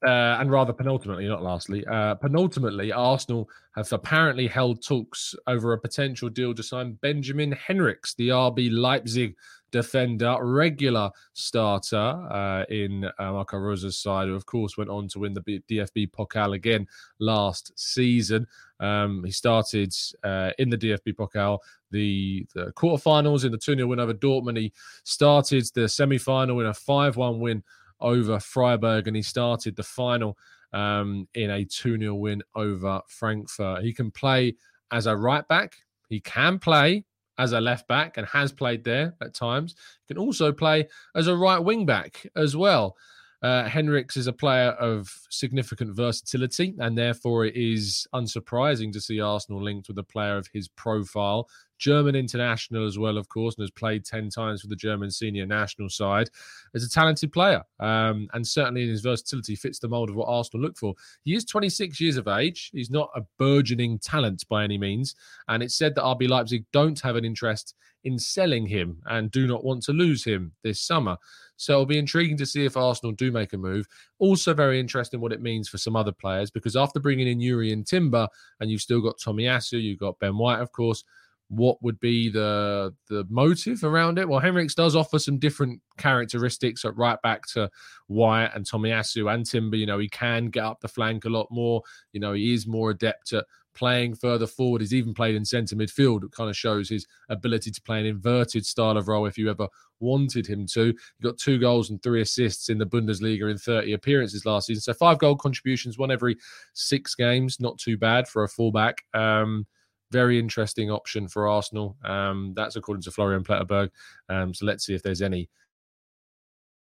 uh, 0.05 0.37
and 0.39 0.51
rather 0.51 0.73
penultimately, 0.73 1.27
not 1.27 1.43
lastly, 1.43 1.85
uh, 1.85 2.15
penultimately, 2.15 2.91
Arsenal 2.91 3.49
have 3.75 3.91
apparently 3.91 4.47
held 4.47 4.83
talks 4.83 5.35
over 5.47 5.73
a 5.73 5.79
potential 5.79 6.29
deal 6.29 6.53
to 6.53 6.63
sign 6.63 6.93
Benjamin 7.01 7.51
Henrichs, 7.51 8.13
the 8.13 8.29
RB 8.29 8.69
Leipzig 8.71 9.35
defender, 9.71 10.37
regular 10.41 11.11
starter 11.33 11.97
uh, 11.97 12.65
in 12.69 13.05
uh, 13.05 13.31
Marco 13.31 13.57
Rose's 13.57 13.97
side, 13.97 14.27
who 14.27 14.35
of 14.35 14.45
course 14.45 14.77
went 14.77 14.89
on 14.89 15.07
to 15.09 15.19
win 15.19 15.33
the 15.33 15.41
DFB 15.41 16.11
Pokal 16.11 16.55
again 16.55 16.87
last 17.19 17.71
season. 17.77 18.47
Um, 18.79 19.23
he 19.25 19.31
started 19.31 19.93
uh, 20.23 20.51
in 20.57 20.69
the 20.69 20.77
DFB 20.77 21.15
Pokal, 21.15 21.59
the, 21.91 22.47
the 22.53 22.71
quarterfinals 22.73 23.45
in 23.45 23.51
the 23.51 23.57
2 23.57 23.75
0 23.75 23.87
win 23.87 23.99
over 23.99 24.13
Dortmund. 24.13 24.57
He 24.57 24.71
started 25.03 25.65
the 25.73 25.89
semi 25.89 26.17
final 26.17 26.59
in 26.61 26.67
a 26.67 26.73
5 26.73 27.17
1 27.17 27.39
win 27.39 27.63
over 28.01 28.39
Freiburg, 28.39 29.07
and 29.07 29.15
he 29.15 29.21
started 29.21 29.75
the 29.75 29.83
final 29.83 30.37
um, 30.73 31.27
in 31.33 31.49
a 31.49 31.65
2 31.65 31.97
0 31.99 32.15
win 32.15 32.43
over 32.55 33.01
Frankfurt. 33.07 33.83
He 33.83 33.93
can 33.93 34.11
play 34.11 34.55
as 34.91 35.05
a 35.05 35.15
right 35.15 35.47
back, 35.47 35.75
he 36.09 36.19
can 36.19 36.59
play 36.59 37.05
as 37.37 37.53
a 37.53 37.61
left 37.61 37.87
back 37.87 38.17
and 38.17 38.27
has 38.27 38.51
played 38.51 38.83
there 38.83 39.15
at 39.21 39.33
times. 39.33 39.75
He 40.05 40.13
can 40.13 40.21
also 40.21 40.51
play 40.51 40.87
as 41.15 41.27
a 41.27 41.35
right 41.35 41.59
wing 41.59 41.85
back 41.85 42.25
as 42.35 42.55
well. 42.55 42.97
Uh, 43.41 43.63
Henrichs 43.63 44.17
is 44.17 44.27
a 44.27 44.33
player 44.33 44.71
of 44.71 45.09
significant 45.29 45.95
versatility, 45.95 46.75
and 46.79 46.97
therefore 46.97 47.45
it 47.45 47.55
is 47.55 48.05
unsurprising 48.13 48.91
to 48.91 48.99
see 48.99 49.21
Arsenal 49.21 49.63
linked 49.63 49.87
with 49.87 49.97
a 49.97 50.03
player 50.03 50.35
of 50.35 50.47
his 50.53 50.67
profile. 50.67 51.47
German 51.77 52.13
international 52.13 52.85
as 52.85 52.99
well, 52.99 53.17
of 53.17 53.29
course, 53.29 53.55
and 53.55 53.63
has 53.63 53.71
played 53.71 54.03
10 54.03 54.29
times 54.29 54.61
for 54.61 54.67
the 54.67 54.75
German 54.75 55.09
senior 55.09 55.45
national 55.45 55.87
side. 55.87 56.29
Is 56.73 56.83
a 56.83 56.89
talented 56.89 57.31
player, 57.31 57.63
um, 57.79 58.27
and 58.33 58.45
certainly 58.45 58.83
in 58.83 58.89
his 58.89 59.01
versatility 59.01 59.55
fits 59.55 59.79
the 59.79 59.87
mold 59.87 60.09
of 60.09 60.17
what 60.17 60.27
Arsenal 60.27 60.65
look 60.65 60.77
for. 60.77 60.93
He 61.23 61.33
is 61.33 61.45
26 61.45 62.01
years 62.01 62.17
of 62.17 62.27
age. 62.27 62.69
He's 62.73 62.91
not 62.91 63.09
a 63.15 63.21
burgeoning 63.37 63.99
talent 63.99 64.43
by 64.49 64.65
any 64.65 64.77
means, 64.77 65.15
and 65.47 65.63
it's 65.63 65.75
said 65.75 65.95
that 65.95 66.03
RB 66.03 66.27
Leipzig 66.27 66.65
don't 66.73 66.99
have 66.99 67.15
an 67.15 67.23
interest 67.23 67.75
in 68.03 68.17
selling 68.17 68.65
him 68.65 69.01
and 69.07 69.31
do 69.31 69.47
not 69.47 69.63
want 69.63 69.83
to 69.83 69.93
lose 69.93 70.23
him 70.23 70.51
this 70.63 70.81
summer. 70.81 71.17
So 71.57 71.73
it'll 71.73 71.85
be 71.85 71.97
intriguing 71.97 72.37
to 72.37 72.45
see 72.45 72.65
if 72.65 72.77
Arsenal 72.77 73.11
do 73.11 73.31
make 73.31 73.51
a 73.53 73.57
move. 73.57 73.85
Also, 74.19 74.53
very 74.53 74.79
interesting 74.79 75.19
what 75.19 75.33
it 75.33 75.41
means 75.41 75.67
for 75.67 75.77
some 75.77 75.95
other 75.95 76.13
players 76.13 76.49
because 76.49 76.77
after 76.77 76.99
bringing 76.99 77.27
in 77.27 77.41
Yuri 77.41 77.73
and 77.73 77.85
Timber, 77.85 78.27
and 78.59 78.71
you've 78.71 78.81
still 78.81 79.01
got 79.01 79.19
Tomiyasu, 79.19 79.81
you've 79.81 79.99
got 79.99 80.19
Ben 80.19 80.37
White, 80.37 80.61
of 80.61 80.71
course. 80.71 81.03
What 81.51 81.81
would 81.81 81.99
be 81.99 82.29
the 82.29 82.93
the 83.07 83.25
motive 83.27 83.83
around 83.83 84.19
it? 84.19 84.29
Well, 84.29 84.39
Henrichs 84.39 84.75
does 84.75 84.95
offer 84.95 85.17
some 85.17 85.39
different 85.39 85.81
characteristics 85.97 86.85
at 86.85 86.95
right 86.95 87.19
back 87.23 87.47
to 87.53 87.71
White 88.05 88.51
and 88.53 88.63
Tomiyasu 88.63 89.33
and 89.33 89.43
Timber. 89.43 89.75
You 89.75 89.87
know, 89.87 89.97
he 89.97 90.09
can 90.09 90.51
get 90.51 90.63
up 90.63 90.79
the 90.79 90.87
flank 90.87 91.25
a 91.25 91.29
lot 91.29 91.47
more. 91.49 91.81
You 92.13 92.19
know, 92.19 92.33
he 92.33 92.53
is 92.53 92.67
more 92.67 92.91
adept 92.91 93.33
at 93.33 93.45
playing 93.75 94.15
further 94.15 94.47
forward. 94.47 94.81
He's 94.81 94.93
even 94.93 95.13
played 95.13 95.35
in 95.35 95.45
centre 95.45 95.75
midfield. 95.75 96.23
It 96.23 96.31
kind 96.31 96.49
of 96.49 96.57
shows 96.57 96.89
his 96.89 97.07
ability 97.29 97.71
to 97.71 97.81
play 97.81 97.99
an 97.99 98.05
inverted 98.05 98.65
style 98.65 98.97
of 98.97 99.07
role 99.07 99.25
if 99.25 99.37
you 99.37 99.49
ever 99.49 99.67
wanted 99.99 100.47
him 100.47 100.65
to. 100.67 100.87
He 100.87 101.23
got 101.23 101.37
two 101.37 101.59
goals 101.59 101.89
and 101.89 102.01
three 102.01 102.21
assists 102.21 102.69
in 102.69 102.77
the 102.77 102.85
Bundesliga 102.85 103.49
in 103.49 103.57
30 103.57 103.93
appearances 103.93 104.45
last 104.45 104.67
season. 104.67 104.81
So 104.81 104.93
five 104.93 105.19
goal 105.19 105.35
contributions, 105.35 105.97
one 105.97 106.11
every 106.11 106.37
six 106.73 107.15
games. 107.15 107.59
Not 107.59 107.77
too 107.77 107.97
bad 107.97 108.27
for 108.27 108.43
a 108.43 108.49
fullback. 108.49 109.03
Um, 109.13 109.65
very 110.11 110.39
interesting 110.39 110.89
option 110.89 111.27
for 111.27 111.47
Arsenal. 111.47 111.95
Um, 112.03 112.53
that's 112.55 112.75
according 112.75 113.03
to 113.03 113.11
Florian 113.11 113.43
Plettenberg. 113.43 113.89
Um, 114.27 114.53
so 114.53 114.65
let's 114.65 114.85
see 114.85 114.95
if 114.95 115.03
there's 115.03 115.21
any 115.21 115.49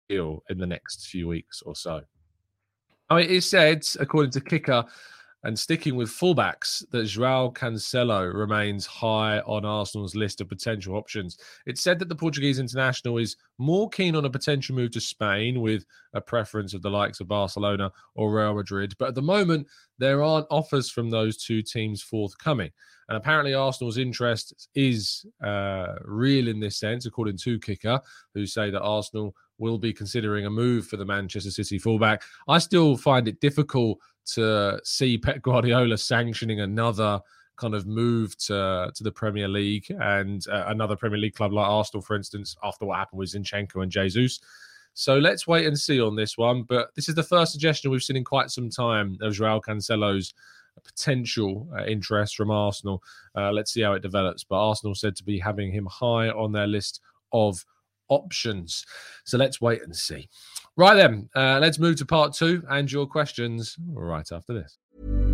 deal 0.08 0.42
in 0.50 0.58
the 0.58 0.66
next 0.66 1.06
few 1.06 1.28
weeks 1.28 1.62
or 1.62 1.76
so. 1.76 2.02
I 3.10 3.20
mean, 3.20 3.30
it 3.30 3.42
said, 3.42 3.86
according 4.00 4.32
to 4.32 4.40
Kicker, 4.40 4.84
and 5.44 5.58
sticking 5.58 5.94
with 5.94 6.08
fullbacks, 6.08 6.82
that 6.90 7.04
Joao 7.04 7.50
Cancelo 7.50 8.32
remains 8.32 8.86
high 8.86 9.40
on 9.40 9.64
Arsenal's 9.64 10.14
list 10.14 10.40
of 10.40 10.48
potential 10.48 10.96
options. 10.96 11.38
It's 11.66 11.82
said 11.82 11.98
that 11.98 12.08
the 12.08 12.16
Portuguese 12.16 12.58
international 12.58 13.18
is 13.18 13.36
more 13.58 13.88
keen 13.90 14.16
on 14.16 14.24
a 14.24 14.30
potential 14.30 14.74
move 14.74 14.90
to 14.92 15.00
Spain 15.00 15.60
with 15.60 15.84
a 16.14 16.20
preference 16.20 16.72
of 16.72 16.82
the 16.82 16.90
likes 16.90 17.20
of 17.20 17.28
Barcelona 17.28 17.92
or 18.14 18.34
Real 18.34 18.54
Madrid. 18.54 18.94
But 18.98 19.08
at 19.08 19.14
the 19.14 19.22
moment, 19.22 19.66
there 19.98 20.22
aren't 20.22 20.46
offers 20.50 20.90
from 20.90 21.10
those 21.10 21.36
two 21.36 21.62
teams 21.62 22.02
forthcoming. 22.02 22.70
And 23.08 23.18
apparently, 23.18 23.52
Arsenal's 23.52 23.98
interest 23.98 24.68
is 24.74 25.26
uh, 25.44 25.96
real 26.04 26.48
in 26.48 26.58
this 26.58 26.78
sense, 26.78 27.04
according 27.04 27.36
to 27.38 27.60
Kicker, 27.60 28.00
who 28.32 28.46
say 28.46 28.70
that 28.70 28.80
Arsenal 28.80 29.34
will 29.58 29.78
be 29.78 29.92
considering 29.92 30.46
a 30.46 30.50
move 30.50 30.86
for 30.86 30.96
the 30.96 31.04
Manchester 31.04 31.50
City 31.50 31.78
fullback. 31.78 32.22
I 32.48 32.58
still 32.58 32.96
find 32.96 33.28
it 33.28 33.40
difficult 33.40 33.98
to 34.26 34.80
see 34.84 35.18
Pep 35.18 35.42
Guardiola 35.42 35.98
sanctioning 35.98 36.60
another 36.60 37.20
kind 37.56 37.74
of 37.74 37.86
move 37.86 38.36
to 38.38 38.90
to 38.94 39.04
the 39.04 39.12
Premier 39.12 39.48
League 39.48 39.86
and 40.00 40.46
uh, 40.48 40.64
another 40.68 40.96
Premier 40.96 41.18
League 41.18 41.34
club 41.34 41.52
like 41.52 41.66
Arsenal, 41.66 42.02
for 42.02 42.16
instance, 42.16 42.56
after 42.62 42.84
what 42.84 42.98
happened 42.98 43.18
with 43.18 43.32
Zinchenko 43.32 43.82
and 43.82 43.92
Jesus. 43.92 44.40
So 44.94 45.18
let's 45.18 45.46
wait 45.46 45.66
and 45.66 45.78
see 45.78 46.00
on 46.00 46.14
this 46.16 46.38
one. 46.38 46.62
But 46.62 46.94
this 46.94 47.08
is 47.08 47.14
the 47.16 47.22
first 47.22 47.52
suggestion 47.52 47.90
we've 47.90 48.02
seen 48.02 48.16
in 48.16 48.24
quite 48.24 48.50
some 48.50 48.70
time 48.70 49.18
of 49.20 49.34
Joao 49.34 49.60
Cancelo's 49.60 50.34
potential 50.82 51.68
uh, 51.76 51.84
interest 51.84 52.36
from 52.36 52.50
Arsenal. 52.50 53.02
Uh, 53.36 53.52
let's 53.52 53.72
see 53.72 53.82
how 53.82 53.92
it 53.92 54.02
develops. 54.02 54.44
But 54.44 54.56
Arsenal 54.56 54.94
said 54.94 55.16
to 55.16 55.24
be 55.24 55.38
having 55.38 55.72
him 55.72 55.86
high 55.86 56.30
on 56.30 56.52
their 56.52 56.66
list 56.66 57.00
of 57.32 57.64
options. 58.08 58.84
So 59.24 59.38
let's 59.38 59.60
wait 59.60 59.82
and 59.82 59.94
see. 59.94 60.28
Right 60.76 60.94
then, 60.94 61.28
uh, 61.36 61.58
let's 61.60 61.78
move 61.78 61.96
to 61.96 62.06
part 62.06 62.34
two 62.34 62.64
and 62.68 62.90
your 62.90 63.06
questions 63.06 63.76
right 63.92 64.26
after 64.32 64.52
this. 64.54 65.33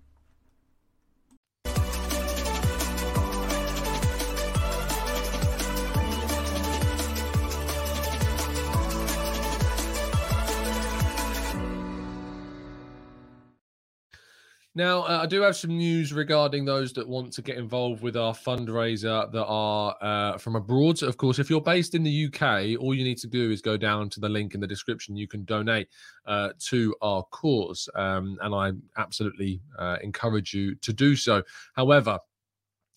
Now, 14.73 15.01
uh, 15.01 15.19
I 15.23 15.25
do 15.25 15.41
have 15.41 15.57
some 15.57 15.77
news 15.77 16.13
regarding 16.13 16.63
those 16.63 16.93
that 16.93 17.05
want 17.05 17.33
to 17.33 17.41
get 17.41 17.57
involved 17.57 18.01
with 18.01 18.15
our 18.15 18.33
fundraiser 18.33 19.29
that 19.29 19.45
are 19.45 19.95
uh, 20.01 20.37
from 20.37 20.55
abroad. 20.55 20.97
So, 20.97 21.07
of 21.07 21.17
course, 21.17 21.39
if 21.39 21.49
you're 21.49 21.59
based 21.59 21.93
in 21.93 22.03
the 22.03 22.27
UK, 22.27 22.79
all 22.79 22.95
you 22.95 23.03
need 23.03 23.17
to 23.17 23.27
do 23.27 23.51
is 23.51 23.61
go 23.61 23.75
down 23.75 24.09
to 24.11 24.21
the 24.21 24.29
link 24.29 24.55
in 24.55 24.61
the 24.61 24.67
description. 24.67 25.17
You 25.17 25.27
can 25.27 25.43
donate 25.43 25.89
uh, 26.25 26.51
to 26.69 26.95
our 27.01 27.23
cause. 27.31 27.89
Um, 27.95 28.37
and 28.41 28.55
I 28.55 28.71
absolutely 28.97 29.61
uh, 29.77 29.97
encourage 30.01 30.53
you 30.53 30.75
to 30.75 30.93
do 30.93 31.17
so. 31.17 31.43
However, 31.73 32.17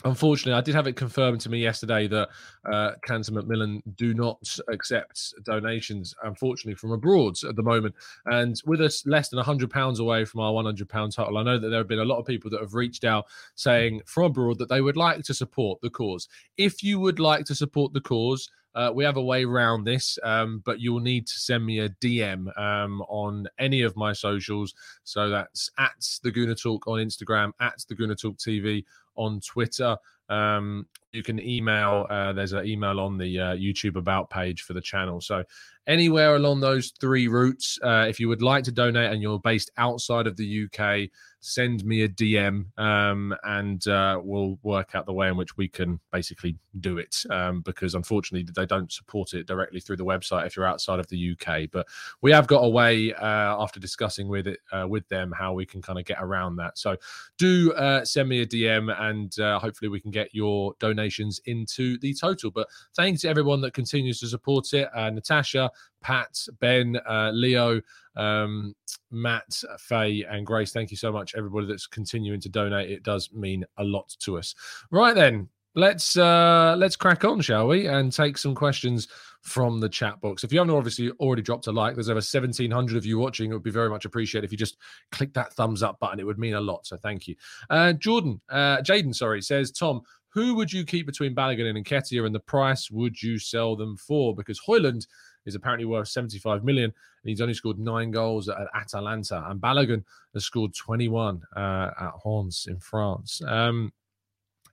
Unfortunately, 0.07 0.53
I 0.53 0.61
did 0.61 0.75
have 0.75 0.87
it 0.87 0.97
confirmed 0.97 1.41
to 1.41 1.49
me 1.49 1.61
yesterday 1.61 2.07
that 2.09 2.29
uh, 2.71 2.93
Cancer 3.03 3.33
Macmillan 3.33 3.83
do 3.97 4.13
not 4.13 4.59
accept 4.69 5.33
donations, 5.45 6.15
unfortunately, 6.23 6.75
from 6.75 6.93
abroad 6.93 7.37
at 7.49 7.57
the 7.57 7.63
moment. 7.63 7.95
And 8.27 8.61
with 8.67 8.83
us 8.83 9.07
less 9.07 9.31
than 9.31 9.43
£100 9.43 9.99
away 9.99 10.27
from 10.27 10.41
our 10.41 10.53
£100 10.53 11.15
total, 11.15 11.39
I 11.39 11.43
know 11.43 11.59
that 11.59 11.69
there 11.71 11.79
have 11.79 11.89
been 11.89 12.01
a 12.01 12.05
lot 12.05 12.19
of 12.19 12.27
people 12.27 12.51
that 12.51 12.61
have 12.61 12.75
reached 12.75 13.05
out 13.05 13.27
saying 13.55 14.03
from 14.05 14.25
abroad 14.25 14.59
that 14.59 14.69
they 14.69 14.83
would 14.83 14.99
like 14.99 15.25
to 15.25 15.33
support 15.33 15.81
the 15.81 15.89
cause. 15.89 16.29
If 16.59 16.83
you 16.83 17.01
would 17.01 17.19
like 17.19 17.47
to 17.47 17.55
support 17.55 17.95
the 17.95 18.03
cause, 18.03 18.51
uh, 18.75 18.91
we 18.93 19.05
have 19.05 19.17
a 19.17 19.23
way 19.23 19.45
around 19.45 19.85
this, 19.85 20.19
um, 20.25 20.61
but 20.65 20.81
you'll 20.81 21.01
need 21.01 21.27
to 21.29 21.39
send 21.39 21.65
me 21.65 21.79
a 21.79 21.89
DM 21.89 22.47
um, 22.59 23.03
on 23.03 23.47
any 23.59 23.83
of 23.83 23.97
my 23.97 24.13
socials. 24.13 24.75
So 25.05 25.31
that's 25.31 25.71
at 25.79 26.19
the 26.23 26.33
Gooner 26.33 26.61
Talk 26.61 26.87
on 26.89 26.99
Instagram, 26.99 27.53
at 27.61 27.85
the 27.89 27.95
Gooner 27.95 28.21
Talk 28.21 28.37
TV 28.37 28.85
on 29.17 29.41
Twitter. 29.41 29.97
Um, 30.29 30.87
you 31.15 31.23
can 31.23 31.41
email. 31.41 32.07
Uh, 32.11 32.33
there's 32.33 32.53
an 32.53 32.67
email 32.67 32.99
on 32.99 33.17
the 33.17 33.39
uh, 33.39 33.55
YouTube 33.55 33.97
about 33.97 34.29
page 34.31 34.63
for 34.63 34.73
the 34.73 34.81
channel. 34.81 35.21
So 35.21 35.45
anywhere 35.87 36.35
along 36.35 36.61
those 36.61 36.93
three 37.01 37.29
routes, 37.29 37.79
uh, 37.83 38.07
if 38.09 38.19
you 38.19 38.29
would 38.29 38.43
like 38.43 38.65
to 38.65 38.73
donate 38.73 39.13
and 39.13 39.23
you're 39.23 39.39
based 39.39 39.71
outside 39.77 40.27
of 40.27 40.37
the 40.37 40.65
UK, 40.65 41.09
send 41.39 41.85
me 41.85 42.03
a 42.03 42.09
DM 42.09 42.67
um, 42.79 43.37
and 43.45 43.87
uh, 43.87 44.19
we'll 44.23 44.59
work 44.63 44.95
out 44.95 45.05
the 45.07 45.13
way 45.13 45.29
in 45.29 45.37
which 45.37 45.57
we 45.57 45.69
can 45.69 46.01
basically 46.11 46.57
do 46.81 46.99
it. 46.99 47.23
Um, 47.31 47.61
because 47.61 47.95
unfortunately, 47.95 48.51
they 48.57 48.67
don't 48.67 48.91
support 48.91 49.35
it 49.35 49.47
directly 49.47 49.79
through 49.79 49.99
the 49.99 50.05
website 50.05 50.47
if 50.47 50.57
you're 50.57 50.67
outside 50.67 50.99
of 50.99 51.07
the 51.09 51.37
UK. 51.39 51.71
But 51.71 51.87
we 52.23 52.33
have 52.33 52.49
got 52.49 52.61
a 52.61 52.69
way 52.69 53.13
uh, 53.13 53.63
after 53.63 53.79
discussing 53.79 54.27
with 54.27 54.49
it 54.49 54.59
uh, 54.73 54.89
with 54.89 55.07
them 55.09 55.33
how 55.37 55.53
we 55.53 55.67
can 55.67 55.81
kind 55.81 55.99
of 55.99 56.07
get 56.07 56.19
around 56.21 56.57
that. 56.57 56.77
So 56.77 56.97
do 57.39 57.73
send 58.05 58.29
me 58.29 58.41
a 58.41 58.47
DM 58.47 58.93
and 59.09 59.39
uh, 59.39 59.59
hopefully 59.59 59.89
we 59.89 60.01
can 60.01 60.11
get 60.11 60.35
your 60.35 60.75
donations 60.79 61.41
into 61.47 61.99
the 61.99 62.15
total. 62.15 62.51
But 62.51 62.69
thanks 62.97 63.23
to 63.23 63.29
everyone 63.29 63.61
that 63.63 63.75
continues 63.75 64.21
to 64.21 64.27
support 64.27 64.73
it. 64.73 64.89
Uh, 64.95 65.11
Natasha, 65.11 65.71
Pat, 66.01 66.39
Ben, 66.61 66.99
Leo 67.33 67.81
um, 68.17 68.75
Matt, 69.11 69.63
Faye, 69.79 70.25
and 70.29 70.47
Grace. 70.47 70.73
Thank 70.73 70.91
you 70.91 70.97
so 70.97 71.13
much, 71.13 71.35
everybody 71.37 71.67
that's 71.67 71.87
continuing 71.87 72.41
to 72.41 72.49
donate. 72.49 72.91
It 72.91 73.03
does 73.03 73.33
mean 73.33 73.65
a 73.79 73.85
lot 73.85 74.15
to 74.21 74.39
us. 74.39 74.55
Right 74.91 75.15
then, 75.15 75.49
let's 75.75 76.17
uh 76.17 76.77
let's 76.79 76.97
crack 76.97 77.25
on, 77.25 77.41
shall 77.41 77.69
we? 77.69 77.87
And 77.87 78.13
take 78.13 78.39
some 78.39 78.55
questions 78.55 79.09
from 79.45 79.79
the 79.79 79.89
chat 79.89 80.21
box. 80.21 80.43
If 80.43 80.53
you 80.53 80.59
haven't 80.59 80.75
obviously 80.75 81.11
already 81.21 81.43
dropped 81.43 81.67
a 81.67 81.73
like, 81.73 81.95
there's 81.95 82.09
over 82.09 82.17
1700 82.17 82.97
of 82.97 83.05
you 83.05 83.19
watching. 83.19 83.51
It 83.51 83.55
would 83.55 83.63
be 83.63 83.71
very 83.71 83.91
much 83.91 84.07
appreciated 84.07 84.47
if 84.47 84.53
you 84.53 84.59
just 84.59 84.79
click 85.13 85.35
that 85.35 85.53
thumbs 85.53 85.83
up 85.83 86.01
button. 86.01 86.19
It 86.19 86.27
would 86.27 86.39
mean 86.39 86.55
a 86.55 86.61
lot. 86.61 86.87
So 86.87 86.97
thank 86.97 87.29
you. 87.29 87.37
Uh 87.71 87.93
Jordan, 87.93 88.41
uh 88.49 88.79
Jaden, 88.79 89.15
sorry, 89.15 89.43
says 89.43 89.71
Tom, 89.71 90.01
who 90.31 90.55
would 90.55 90.73
you 90.73 90.85
keep 90.85 91.07
between 91.07 91.35
Balogun 91.35 91.69
and 91.69 91.85
Nketiah 91.85 92.27
and 92.27 92.35
the 92.35 92.41
price 92.41 92.91
would 92.91 93.23
you 93.23 93.39
sell 93.39 93.77
them 93.77 93.97
for? 93.97 94.35
Because 94.35 94.61
Højlund 94.67 95.07
is 95.47 95.55
apparently 95.55 95.85
worth 95.85 96.09
75 96.09 96.65
million, 96.65 96.85
and 96.85 96.93
he's 97.31 97.41
only 97.41 97.55
scored 97.55 97.79
nine 97.79 98.11
goals 98.11 98.49
at 98.49 98.67
Atalanta. 98.75 99.45
And 99.49 99.61
Balogun 99.61 100.03
has 100.33 100.45
scored 100.45 100.75
21 100.75 101.41
uh, 101.55 101.91
at 102.01 102.11
Horns 102.15 102.67
in 102.69 102.81
France. 102.81 103.43
Um, 103.47 103.93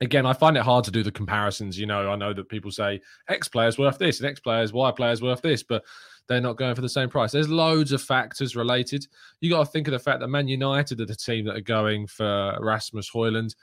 again, 0.01 0.25
I 0.25 0.33
find 0.33 0.57
it 0.57 0.63
hard 0.63 0.83
to 0.85 0.91
do 0.91 1.03
the 1.03 1.11
comparisons. 1.11 1.79
You 1.79 1.85
know, 1.85 2.11
I 2.11 2.15
know 2.15 2.33
that 2.33 2.49
people 2.49 2.71
say 2.71 3.01
X 3.29 3.47
players 3.47 3.77
worth 3.77 3.99
this 3.99 4.19
and 4.19 4.27
X 4.27 4.39
players, 4.39 4.73
Y 4.73 4.91
players 4.91 5.21
worth 5.21 5.41
this, 5.41 5.63
but 5.63 5.83
they're 6.27 6.41
not 6.41 6.57
going 6.57 6.75
for 6.75 6.81
the 6.81 6.89
same 6.89 7.09
price. 7.09 7.31
There's 7.31 7.49
loads 7.49 7.91
of 7.91 8.01
factors 8.01 8.55
related. 8.55 9.05
You 9.39 9.49
got 9.49 9.65
to 9.65 9.71
think 9.71 9.87
of 9.87 9.91
the 9.91 9.99
fact 9.99 10.19
that 10.19 10.27
Man 10.27 10.47
United 10.47 10.99
are 10.99 11.05
the 11.05 11.15
team 11.15 11.45
that 11.45 11.55
are 11.55 11.61
going 11.61 12.07
for 12.07 12.57
Rasmus 12.59 13.09
Højlund. 13.11 13.53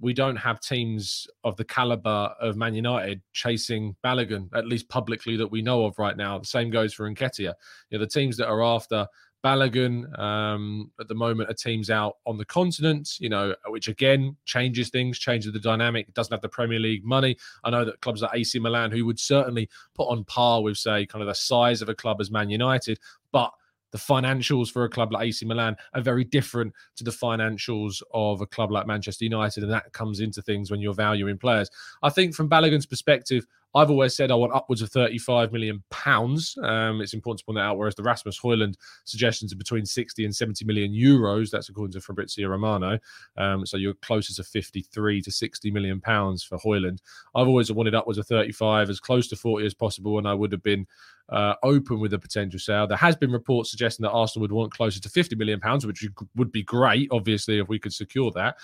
we 0.00 0.12
don't 0.12 0.36
have 0.36 0.60
teams 0.60 1.26
of 1.44 1.56
the 1.56 1.64
caliber 1.64 2.34
of 2.40 2.56
Man 2.56 2.74
United 2.74 3.22
chasing 3.32 3.94
Balogun, 4.04 4.48
at 4.54 4.66
least 4.66 4.88
publicly 4.88 5.36
that 5.36 5.50
we 5.50 5.62
know 5.62 5.84
of 5.84 5.98
right 5.98 6.16
now. 6.16 6.38
The 6.38 6.46
same 6.46 6.70
goes 6.70 6.92
for 6.92 7.08
Nketiah. 7.08 7.54
You 7.90 7.98
know, 7.98 7.98
the 7.98 8.06
teams 8.06 8.36
that 8.38 8.48
are 8.48 8.62
after 8.62 9.06
Balogun 9.44 10.18
um, 10.18 10.90
at 10.98 11.06
the 11.06 11.14
moment 11.14 11.50
are 11.50 11.54
teams 11.54 11.90
out 11.90 12.16
on 12.24 12.38
the 12.38 12.46
continent, 12.46 13.20
you 13.20 13.28
know, 13.28 13.54
which 13.66 13.88
again 13.88 14.36
changes 14.46 14.88
things, 14.88 15.18
changes 15.18 15.52
the 15.52 15.60
dynamic. 15.60 16.08
It 16.08 16.14
doesn't 16.14 16.32
have 16.32 16.40
the 16.40 16.48
Premier 16.48 16.78
League 16.78 17.04
money. 17.04 17.36
I 17.62 17.68
know 17.68 17.84
that 17.84 18.00
clubs 18.00 18.22
like 18.22 18.30
AC 18.34 18.58
Milan, 18.58 18.90
who 18.90 19.04
would 19.04 19.20
certainly 19.20 19.68
put 19.94 20.08
on 20.08 20.24
par 20.24 20.62
with, 20.62 20.78
say, 20.78 21.04
kind 21.04 21.20
of 21.20 21.28
the 21.28 21.34
size 21.34 21.82
of 21.82 21.90
a 21.90 21.94
club 21.94 22.22
as 22.22 22.30
Man 22.30 22.48
United, 22.48 22.98
but 23.32 23.52
the 23.90 23.98
financials 23.98 24.72
for 24.72 24.84
a 24.84 24.88
club 24.88 25.12
like 25.12 25.28
AC 25.28 25.46
Milan 25.46 25.76
are 25.92 26.00
very 26.00 26.24
different 26.24 26.72
to 26.96 27.04
the 27.04 27.12
financials 27.12 28.02
of 28.12 28.40
a 28.40 28.46
club 28.46 28.72
like 28.72 28.86
Manchester 28.86 29.24
United, 29.24 29.62
and 29.62 29.72
that 29.72 29.92
comes 29.92 30.20
into 30.20 30.42
things 30.42 30.70
when 30.70 30.80
you're 30.80 30.94
valuing 30.94 31.38
players. 31.38 31.70
I 32.02 32.08
think 32.08 32.34
from 32.34 32.48
Balogun's 32.48 32.86
perspective, 32.86 33.46
I've 33.74 33.90
always 33.90 34.14
said 34.14 34.30
I 34.30 34.34
want 34.34 34.54
upwards 34.54 34.82
of 34.82 34.90
35 34.90 35.52
million 35.52 35.82
pounds. 35.90 36.56
Um, 36.62 37.00
it's 37.00 37.14
important 37.14 37.40
to 37.40 37.44
point 37.44 37.56
that 37.56 37.62
out. 37.62 37.76
Whereas 37.76 37.94
the 37.94 38.02
Rasmus 38.02 38.38
Højlund 38.40 38.74
suggestions 39.04 39.52
are 39.52 39.56
between 39.56 39.84
60 39.84 40.24
and 40.24 40.34
70 40.34 40.64
million 40.64 40.92
euros. 40.92 41.50
That's 41.50 41.68
according 41.68 41.92
to 41.92 42.00
Fabrizio 42.00 42.48
Romano. 42.48 42.98
Um, 43.36 43.66
so 43.66 43.76
you're 43.76 43.94
closer 43.94 44.32
to 44.34 44.44
53 44.44 45.22
to 45.22 45.30
60 45.30 45.70
million 45.70 46.00
pounds 46.00 46.44
for 46.44 46.58
Højlund. 46.58 46.98
I've 47.34 47.48
always 47.48 47.72
wanted 47.72 47.94
upwards 47.94 48.18
of 48.18 48.26
35, 48.26 48.90
as 48.90 49.00
close 49.00 49.28
to 49.28 49.36
40 49.36 49.66
as 49.66 49.74
possible, 49.74 50.18
and 50.18 50.28
I 50.28 50.34
would 50.34 50.52
have 50.52 50.62
been 50.62 50.86
uh, 51.30 51.54
open 51.62 52.00
with 52.00 52.12
a 52.12 52.18
potential 52.18 52.60
sale. 52.60 52.86
There 52.86 52.96
has 52.96 53.16
been 53.16 53.32
reports 53.32 53.70
suggesting 53.70 54.04
that 54.04 54.10
Arsenal 54.10 54.42
would 54.42 54.52
want 54.52 54.72
closer 54.72 55.00
to 55.00 55.08
50 55.08 55.36
million 55.36 55.60
pounds, 55.60 55.86
which 55.86 56.06
would 56.36 56.52
be 56.52 56.62
great, 56.62 57.08
obviously, 57.10 57.58
if 57.58 57.68
we 57.68 57.78
could 57.78 57.92
secure 57.92 58.30
that. 58.32 58.56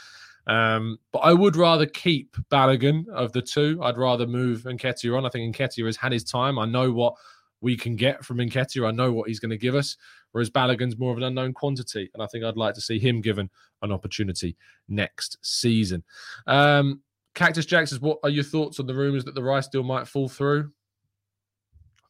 Um, 0.47 0.99
but 1.13 1.21
I 1.21 1.33
would 1.33 1.57
rather 1.57 1.87
keep 1.87 2.37
Balogun 2.51 3.09
of 3.09 3.33
the 3.33 3.43
two. 3.43 3.79
I'd 3.83 3.99
rather 3.99 4.27
move 4.27 4.63
Nketiah 4.63 5.17
on. 5.17 5.27
I 5.27 5.29
think 5.29 5.55
Nketiah 5.55 5.87
has 5.87 5.97
had 5.97 6.13
his 6.13 6.25
time. 6.25 6.59
I 6.59 6.67
know 6.67 6.91
what 6.91 7.15
we 7.61 7.77
can 7.77 7.97
get 7.97 8.25
from 8.25 8.39
Nketiah. 8.39 8.89
I 8.89 8.91
know 8.91 9.13
what 9.13 9.29
he's 9.29 9.41
going 9.41 9.51
to 9.51 9.59
give 9.59 9.75
us. 9.75 9.97
Whereas 10.33 10.51
Balogun's 10.51 10.99
more 10.99 11.13
of 11.13 11.19
an 11.19 11.25
unknown 11.25 11.53
quantity. 11.53 12.11
And 12.15 12.23
I 12.23 12.27
think 12.27 12.45
I'd 12.45 12.57
like 12.57 12.75
to 12.75 12.81
see 12.81 12.99
him 12.99 13.21
given 13.21 13.51
an 13.83 13.93
opportunity 13.93 14.57
next 14.89 15.39
season. 15.43 16.03
Um, 16.47 17.03
Cactus 17.35 17.67
Jack 17.67 17.89
says, 17.89 18.01
What 18.01 18.19
are 18.23 18.31
your 18.31 18.45
thoughts 18.45 18.81
on 18.81 18.87
the 18.87 18.95
rumours 18.95 19.25
that 19.25 19.35
the 19.35 19.43
Rice 19.43 19.69
deal 19.69 19.83
might 19.83 20.09
fall 20.09 20.29
through? 20.29 20.71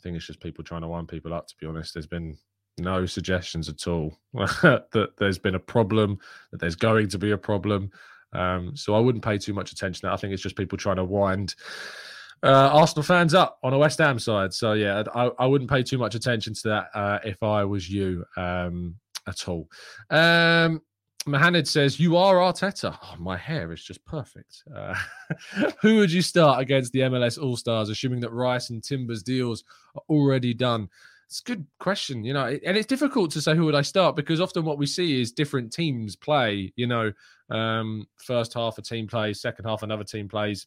I 0.00 0.02
think 0.02 0.16
it's 0.16 0.26
just 0.26 0.40
people 0.40 0.64
trying 0.64 0.80
to 0.82 0.88
wind 0.88 1.08
people 1.08 1.34
up, 1.34 1.46
to 1.48 1.54
be 1.60 1.66
honest. 1.66 1.94
There's 1.94 2.06
been 2.06 2.38
no 2.78 3.04
suggestions 3.04 3.68
at 3.68 3.86
all 3.86 4.18
that 4.32 5.12
there's 5.18 5.38
been 5.38 5.56
a 5.56 5.60
problem, 5.60 6.18
that 6.50 6.60
there's 6.60 6.76
going 6.76 7.08
to 7.08 7.18
be 7.18 7.32
a 7.32 7.38
problem. 7.38 7.90
Um, 8.32 8.76
so 8.76 8.94
I 8.94 9.00
wouldn't 9.00 9.24
pay 9.24 9.38
too 9.38 9.52
much 9.52 9.72
attention. 9.72 10.02
To 10.02 10.06
that. 10.06 10.12
I 10.12 10.16
think 10.16 10.32
it's 10.32 10.42
just 10.42 10.56
people 10.56 10.78
trying 10.78 10.96
to 10.96 11.04
wind 11.04 11.54
uh, 12.42 12.70
Arsenal 12.72 13.02
fans 13.02 13.34
up 13.34 13.58
on 13.62 13.72
a 13.72 13.78
West 13.78 13.98
Ham 13.98 14.18
side. 14.18 14.52
So 14.54 14.72
yeah, 14.72 15.02
I, 15.14 15.30
I 15.38 15.46
wouldn't 15.46 15.70
pay 15.70 15.82
too 15.82 15.98
much 15.98 16.14
attention 16.14 16.54
to 16.54 16.68
that 16.68 16.90
uh, 16.94 17.18
if 17.24 17.42
I 17.42 17.64
was 17.64 17.88
you 17.88 18.24
um, 18.36 18.96
at 19.26 19.48
all. 19.48 19.68
Um, 20.10 20.82
Mohamed 21.26 21.68
says, 21.68 22.00
You 22.00 22.16
are 22.16 22.36
Arteta. 22.36 22.96
Oh, 23.02 23.16
my 23.18 23.36
hair 23.36 23.72
is 23.72 23.84
just 23.84 24.04
perfect. 24.06 24.62
Uh, 24.74 24.94
who 25.82 25.96
would 25.98 26.10
you 26.10 26.22
start 26.22 26.60
against 26.60 26.92
the 26.92 27.00
MLS 27.00 27.40
All 27.40 27.56
Stars, 27.56 27.90
assuming 27.90 28.20
that 28.20 28.32
Rice 28.32 28.70
and 28.70 28.82
Timber's 28.82 29.22
deals 29.22 29.64
are 29.94 30.02
already 30.08 30.54
done? 30.54 30.88
It's 31.30 31.38
a 31.38 31.44
good 31.44 31.64
question, 31.78 32.24
you 32.24 32.32
know, 32.32 32.58
and 32.66 32.76
it's 32.76 32.88
difficult 32.88 33.30
to 33.30 33.40
say 33.40 33.54
who 33.54 33.64
would 33.64 33.76
I 33.76 33.82
start 33.82 34.16
because 34.16 34.40
often 34.40 34.64
what 34.64 34.78
we 34.78 34.86
see 34.86 35.20
is 35.20 35.30
different 35.30 35.72
teams 35.72 36.16
play. 36.16 36.72
You 36.74 36.88
know, 36.88 37.12
um, 37.50 38.08
first 38.16 38.52
half 38.52 38.78
a 38.78 38.82
team 38.82 39.06
plays, 39.06 39.40
second 39.40 39.64
half 39.64 39.84
another 39.84 40.02
team 40.02 40.28
plays. 40.28 40.66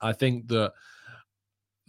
I 0.00 0.12
think 0.12 0.46
that 0.48 0.72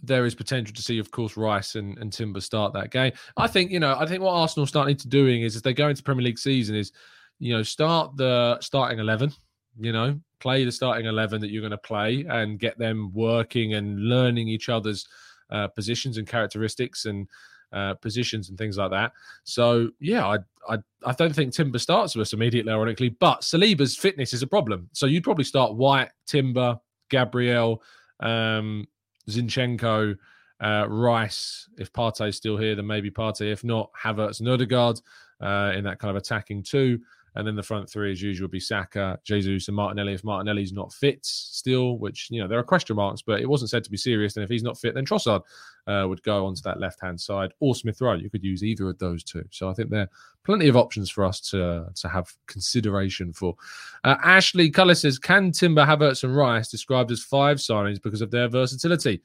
there 0.02 0.26
is 0.26 0.34
potential 0.34 0.74
to 0.74 0.82
see, 0.82 0.98
of 0.98 1.12
course, 1.12 1.36
Rice 1.36 1.76
and, 1.76 1.96
and 1.98 2.12
Timber 2.12 2.40
start 2.40 2.72
that 2.72 2.90
game. 2.90 3.12
I 3.36 3.46
think, 3.46 3.70
you 3.70 3.78
know, 3.78 3.94
I 3.96 4.06
think 4.06 4.22
what 4.22 4.32
Arsenal 4.32 4.66
starting 4.66 4.96
to 4.96 5.06
doing 5.06 5.42
is 5.42 5.54
as 5.54 5.62
they 5.62 5.72
go 5.72 5.88
into 5.88 6.02
Premier 6.02 6.24
League 6.24 6.40
season 6.40 6.74
is, 6.74 6.90
you 7.38 7.54
know, 7.54 7.62
start 7.62 8.16
the 8.16 8.58
starting 8.60 8.98
eleven, 8.98 9.32
you 9.78 9.92
know, 9.92 10.18
play 10.40 10.64
the 10.64 10.72
starting 10.72 11.06
eleven 11.06 11.40
that 11.40 11.50
you're 11.50 11.62
going 11.62 11.70
to 11.70 11.78
play 11.78 12.26
and 12.28 12.58
get 12.58 12.76
them 12.76 13.12
working 13.14 13.74
and 13.74 14.08
learning 14.08 14.48
each 14.48 14.68
other's 14.68 15.06
uh, 15.50 15.68
positions 15.68 16.18
and 16.18 16.26
characteristics 16.26 17.04
and 17.04 17.28
uh, 17.72 17.94
positions 17.94 18.48
and 18.48 18.58
things 18.58 18.76
like 18.76 18.90
that. 18.90 19.12
So 19.44 19.90
yeah, 20.00 20.26
I, 20.26 20.38
I 20.68 20.78
I 21.04 21.12
don't 21.12 21.34
think 21.34 21.52
Timber 21.52 21.78
starts 21.78 22.14
with 22.14 22.22
us 22.22 22.32
immediately, 22.32 22.72
ironically, 22.72 23.10
but 23.10 23.40
Saliba's 23.40 23.96
fitness 23.96 24.32
is 24.32 24.42
a 24.42 24.46
problem. 24.46 24.88
So 24.92 25.06
you'd 25.06 25.24
probably 25.24 25.44
start 25.44 25.74
White, 25.74 26.10
Timber, 26.26 26.78
Gabriel, 27.10 27.82
um, 28.20 28.86
Zinchenko, 29.28 30.16
uh, 30.60 30.86
Rice. 30.88 31.68
If 31.78 31.92
Partey's 31.92 32.36
still 32.36 32.56
here, 32.56 32.74
then 32.74 32.86
maybe 32.86 33.10
Partey. 33.10 33.52
If 33.52 33.64
not, 33.64 33.90
Havertz 34.00 34.40
and 34.40 34.48
Odegaard 34.48 35.00
uh, 35.40 35.72
in 35.74 35.84
that 35.84 35.98
kind 35.98 36.10
of 36.10 36.16
attacking 36.16 36.62
two. 36.62 37.00
And 37.34 37.46
then 37.46 37.56
the 37.56 37.62
front 37.62 37.88
three, 37.88 38.12
as 38.12 38.20
usual, 38.20 38.44
would 38.44 38.50
be 38.52 38.60
Saka, 38.60 39.18
Jesus, 39.24 39.68
and 39.68 39.76
Martinelli. 39.76 40.12
If 40.12 40.24
Martinelli's 40.24 40.72
not 40.72 40.92
fit 40.92 41.24
still, 41.24 41.96
which, 41.98 42.28
you 42.30 42.40
know, 42.40 42.48
there 42.48 42.58
are 42.58 42.64
question 42.64 42.96
marks, 42.96 43.22
but 43.22 43.40
it 43.40 43.48
wasn't 43.48 43.70
said 43.70 43.84
to 43.84 43.90
be 43.90 43.96
serious. 43.96 44.36
And 44.36 44.44
if 44.44 44.50
he's 44.50 44.62
not 44.62 44.78
fit, 44.78 44.94
then 44.94 45.06
Trossard 45.06 45.42
uh, 45.86 46.04
would 46.08 46.22
go 46.22 46.44
onto 46.46 46.60
that 46.62 46.78
left 46.78 47.00
hand 47.00 47.20
side 47.20 47.52
or 47.60 47.74
Smith 47.74 48.00
Rowe. 48.00 48.14
You 48.14 48.28
could 48.28 48.44
use 48.44 48.62
either 48.62 48.88
of 48.88 48.98
those 48.98 49.24
two. 49.24 49.44
So 49.50 49.70
I 49.70 49.74
think 49.74 49.90
there 49.90 50.02
are 50.02 50.10
plenty 50.44 50.68
of 50.68 50.76
options 50.76 51.10
for 51.10 51.24
us 51.24 51.40
to, 51.50 51.86
to 51.94 52.08
have 52.08 52.30
consideration 52.46 53.32
for. 53.32 53.56
Uh, 54.04 54.16
Ashley 54.22 54.70
Culler 54.70 54.96
says 54.96 55.18
Can 55.18 55.52
Timber, 55.52 55.86
Havertz, 55.86 56.24
and 56.24 56.36
Rice 56.36 56.68
described 56.68 57.10
as 57.10 57.22
five 57.22 57.58
signings 57.58 58.02
because 58.02 58.20
of 58.20 58.30
their 58.30 58.48
versatility? 58.48 59.22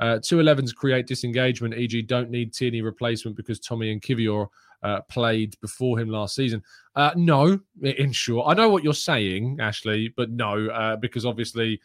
Uh, 0.00 0.18
two 0.18 0.38
11s 0.38 0.74
create 0.74 1.06
disengagement, 1.06 1.74
e.g., 1.74 2.00
don't 2.02 2.30
need 2.30 2.54
Tierney 2.54 2.80
replacement 2.80 3.36
because 3.36 3.60
Tommy 3.60 3.92
and 3.92 4.00
Kivior 4.00 4.48
uh, 4.82 5.00
played 5.02 5.58
before 5.60 5.98
him 5.98 6.08
last 6.08 6.34
season. 6.34 6.62
Uh, 6.94 7.12
no, 7.16 7.58
in 7.82 8.12
short, 8.12 8.46
I 8.48 8.54
know 8.54 8.68
what 8.68 8.84
you're 8.84 8.94
saying, 8.94 9.58
Ashley, 9.60 10.12
but 10.16 10.30
no, 10.30 10.68
uh, 10.68 10.96
because 10.96 11.24
obviously 11.26 11.80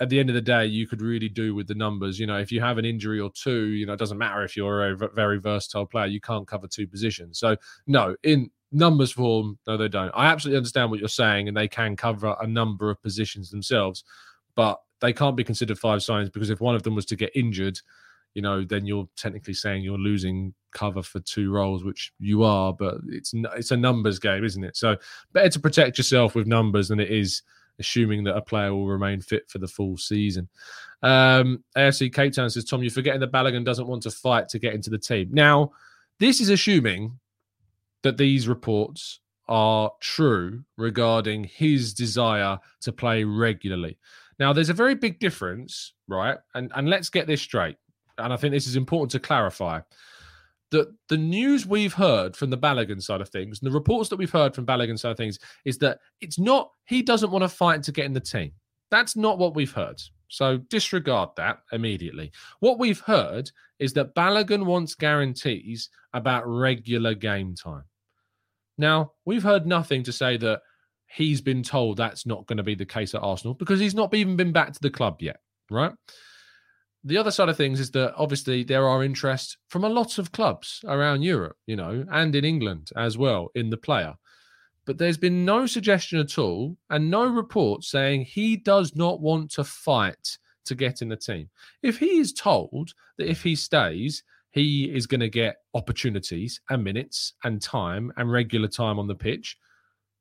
at 0.00 0.08
the 0.08 0.20
end 0.20 0.28
of 0.28 0.34
the 0.34 0.40
day, 0.40 0.64
you 0.66 0.86
could 0.86 1.02
really 1.02 1.28
do 1.28 1.54
with 1.54 1.66
the 1.66 1.74
numbers. 1.74 2.20
You 2.20 2.26
know, 2.26 2.38
if 2.38 2.52
you 2.52 2.60
have 2.60 2.78
an 2.78 2.84
injury 2.84 3.18
or 3.18 3.30
two, 3.30 3.66
you 3.68 3.84
know, 3.84 3.94
it 3.94 3.98
doesn't 3.98 4.18
matter 4.18 4.44
if 4.44 4.56
you're 4.56 4.92
a 4.92 4.96
very 5.08 5.38
versatile 5.40 5.86
player, 5.86 6.06
you 6.06 6.20
can't 6.20 6.46
cover 6.46 6.68
two 6.68 6.86
positions. 6.86 7.38
So, 7.38 7.56
no, 7.86 8.14
in 8.22 8.50
numbers 8.70 9.10
form, 9.10 9.58
no, 9.66 9.76
they 9.76 9.88
don't. 9.88 10.12
I 10.14 10.26
absolutely 10.26 10.58
understand 10.58 10.90
what 10.90 11.00
you're 11.00 11.08
saying, 11.08 11.48
and 11.48 11.56
they 11.56 11.68
can 11.68 11.96
cover 11.96 12.36
a 12.40 12.46
number 12.46 12.90
of 12.90 13.02
positions 13.02 13.50
themselves, 13.50 14.04
but 14.54 14.80
they 15.00 15.12
can't 15.12 15.36
be 15.36 15.44
considered 15.44 15.78
five 15.78 16.02
signs 16.02 16.30
because 16.30 16.50
if 16.50 16.60
one 16.60 16.74
of 16.74 16.82
them 16.82 16.94
was 16.94 17.06
to 17.06 17.16
get 17.16 17.34
injured, 17.34 17.80
you 18.34 18.42
know, 18.42 18.64
then 18.64 18.86
you're 18.86 19.08
technically 19.16 19.54
saying 19.54 19.82
you're 19.82 19.98
losing 19.98 20.54
cover 20.72 21.02
for 21.02 21.20
two 21.20 21.50
roles, 21.50 21.84
which 21.84 22.12
you 22.18 22.42
are, 22.42 22.72
but 22.72 22.98
it's 23.08 23.32
it's 23.56 23.70
a 23.70 23.76
numbers 23.76 24.18
game, 24.18 24.44
isn't 24.44 24.64
it? 24.64 24.76
So 24.76 24.96
better 25.32 25.48
to 25.48 25.60
protect 25.60 25.98
yourself 25.98 26.34
with 26.34 26.46
numbers 26.46 26.88
than 26.88 27.00
it 27.00 27.10
is 27.10 27.42
assuming 27.78 28.24
that 28.24 28.36
a 28.36 28.42
player 28.42 28.74
will 28.74 28.86
remain 28.86 29.20
fit 29.20 29.48
for 29.48 29.58
the 29.58 29.68
full 29.68 29.96
season. 29.96 30.48
Um, 31.02 31.62
AFC 31.76 32.12
Cape 32.12 32.32
Town 32.32 32.50
says, 32.50 32.64
Tom, 32.64 32.82
you're 32.82 32.90
forgetting 32.90 33.20
that 33.20 33.32
Balogun 33.32 33.64
doesn't 33.64 33.86
want 33.86 34.02
to 34.02 34.10
fight 34.10 34.48
to 34.48 34.58
get 34.58 34.74
into 34.74 34.90
the 34.90 34.98
team. 34.98 35.28
Now, 35.32 35.72
this 36.18 36.40
is 36.40 36.48
assuming 36.48 37.18
that 38.02 38.16
these 38.16 38.48
reports 38.48 39.20
are 39.48 39.92
true 40.00 40.64
regarding 40.76 41.44
his 41.44 41.94
desire 41.94 42.58
to 42.80 42.92
play 42.92 43.24
regularly. 43.24 43.98
Now, 44.38 44.52
there's 44.52 44.70
a 44.70 44.74
very 44.74 44.94
big 44.94 45.18
difference, 45.18 45.94
right? 46.06 46.38
And 46.54 46.70
and 46.74 46.88
let's 46.88 47.10
get 47.10 47.26
this 47.26 47.40
straight 47.40 47.76
and 48.18 48.32
I 48.32 48.36
think 48.36 48.52
this 48.52 48.66
is 48.66 48.76
important 48.76 49.10
to 49.12 49.20
clarify 49.20 49.80
that 50.70 50.92
the 51.08 51.16
news 51.16 51.66
we've 51.66 51.94
heard 51.94 52.36
from 52.36 52.50
the 52.50 52.58
Balogun 52.58 53.02
side 53.02 53.20
of 53.20 53.28
things, 53.28 53.60
and 53.60 53.70
the 53.70 53.74
reports 53.74 54.10
that 54.10 54.16
we've 54.16 54.30
heard 54.30 54.54
from 54.54 54.66
Balogun 54.66 54.98
side 54.98 55.12
of 55.12 55.16
things, 55.16 55.38
is 55.64 55.78
that 55.78 56.00
it's 56.20 56.38
not 56.38 56.70
he 56.86 57.02
doesn't 57.02 57.30
want 57.30 57.42
to 57.42 57.48
fight 57.48 57.82
to 57.84 57.92
get 57.92 58.06
in 58.06 58.12
the 58.12 58.20
team. 58.20 58.52
That's 58.90 59.16
not 59.16 59.38
what 59.38 59.54
we've 59.54 59.72
heard. 59.72 60.00
So 60.28 60.58
disregard 60.58 61.30
that 61.36 61.60
immediately. 61.72 62.32
What 62.60 62.78
we've 62.78 63.00
heard 63.00 63.50
is 63.78 63.94
that 63.94 64.14
Balogun 64.14 64.66
wants 64.66 64.94
guarantees 64.94 65.88
about 66.12 66.46
regular 66.46 67.14
game 67.14 67.54
time. 67.54 67.84
Now, 68.76 69.12
we've 69.24 69.42
heard 69.42 69.66
nothing 69.66 70.02
to 70.04 70.12
say 70.12 70.36
that 70.36 70.60
he's 71.06 71.40
been 71.40 71.62
told 71.62 71.96
that's 71.96 72.26
not 72.26 72.46
going 72.46 72.58
to 72.58 72.62
be 72.62 72.74
the 72.74 72.84
case 72.84 73.14
at 73.14 73.22
Arsenal 73.22 73.54
because 73.54 73.80
he's 73.80 73.94
not 73.94 74.12
even 74.14 74.36
been 74.36 74.52
back 74.52 74.72
to 74.72 74.80
the 74.80 74.90
club 74.90 75.20
yet, 75.20 75.40
right? 75.70 75.92
The 77.08 77.16
other 77.16 77.30
side 77.30 77.48
of 77.48 77.56
things 77.56 77.80
is 77.80 77.90
that 77.92 78.14
obviously 78.16 78.62
there 78.62 78.86
are 78.86 79.02
interest 79.02 79.56
from 79.68 79.82
a 79.82 79.88
lot 79.88 80.18
of 80.18 80.32
clubs 80.32 80.84
around 80.86 81.22
Europe, 81.22 81.56
you 81.66 81.74
know, 81.74 82.04
and 82.12 82.34
in 82.36 82.44
England 82.44 82.90
as 82.96 83.16
well 83.16 83.48
in 83.54 83.70
the 83.70 83.76
player. 83.76 84.14
But 84.84 84.98
there's 84.98 85.16
been 85.16 85.44
no 85.44 85.66
suggestion 85.66 86.18
at 86.18 86.38
all 86.38 86.76
and 86.90 87.10
no 87.10 87.26
report 87.26 87.84
saying 87.84 88.22
he 88.22 88.56
does 88.56 88.94
not 88.94 89.20
want 89.20 89.50
to 89.52 89.64
fight 89.64 90.38
to 90.66 90.74
get 90.74 91.00
in 91.00 91.08
the 91.08 91.16
team. 91.16 91.48
If 91.82 91.98
he 91.98 92.18
is 92.18 92.32
told 92.32 92.92
that 93.16 93.30
if 93.30 93.42
he 93.42 93.56
stays, 93.56 94.22
he 94.50 94.84
is 94.84 95.06
going 95.06 95.20
to 95.20 95.28
get 95.28 95.56
opportunities 95.74 96.60
and 96.68 96.84
minutes 96.84 97.34
and 97.44 97.60
time 97.60 98.12
and 98.16 98.30
regular 98.30 98.68
time 98.68 98.98
on 98.98 99.06
the 99.06 99.14
pitch, 99.14 99.56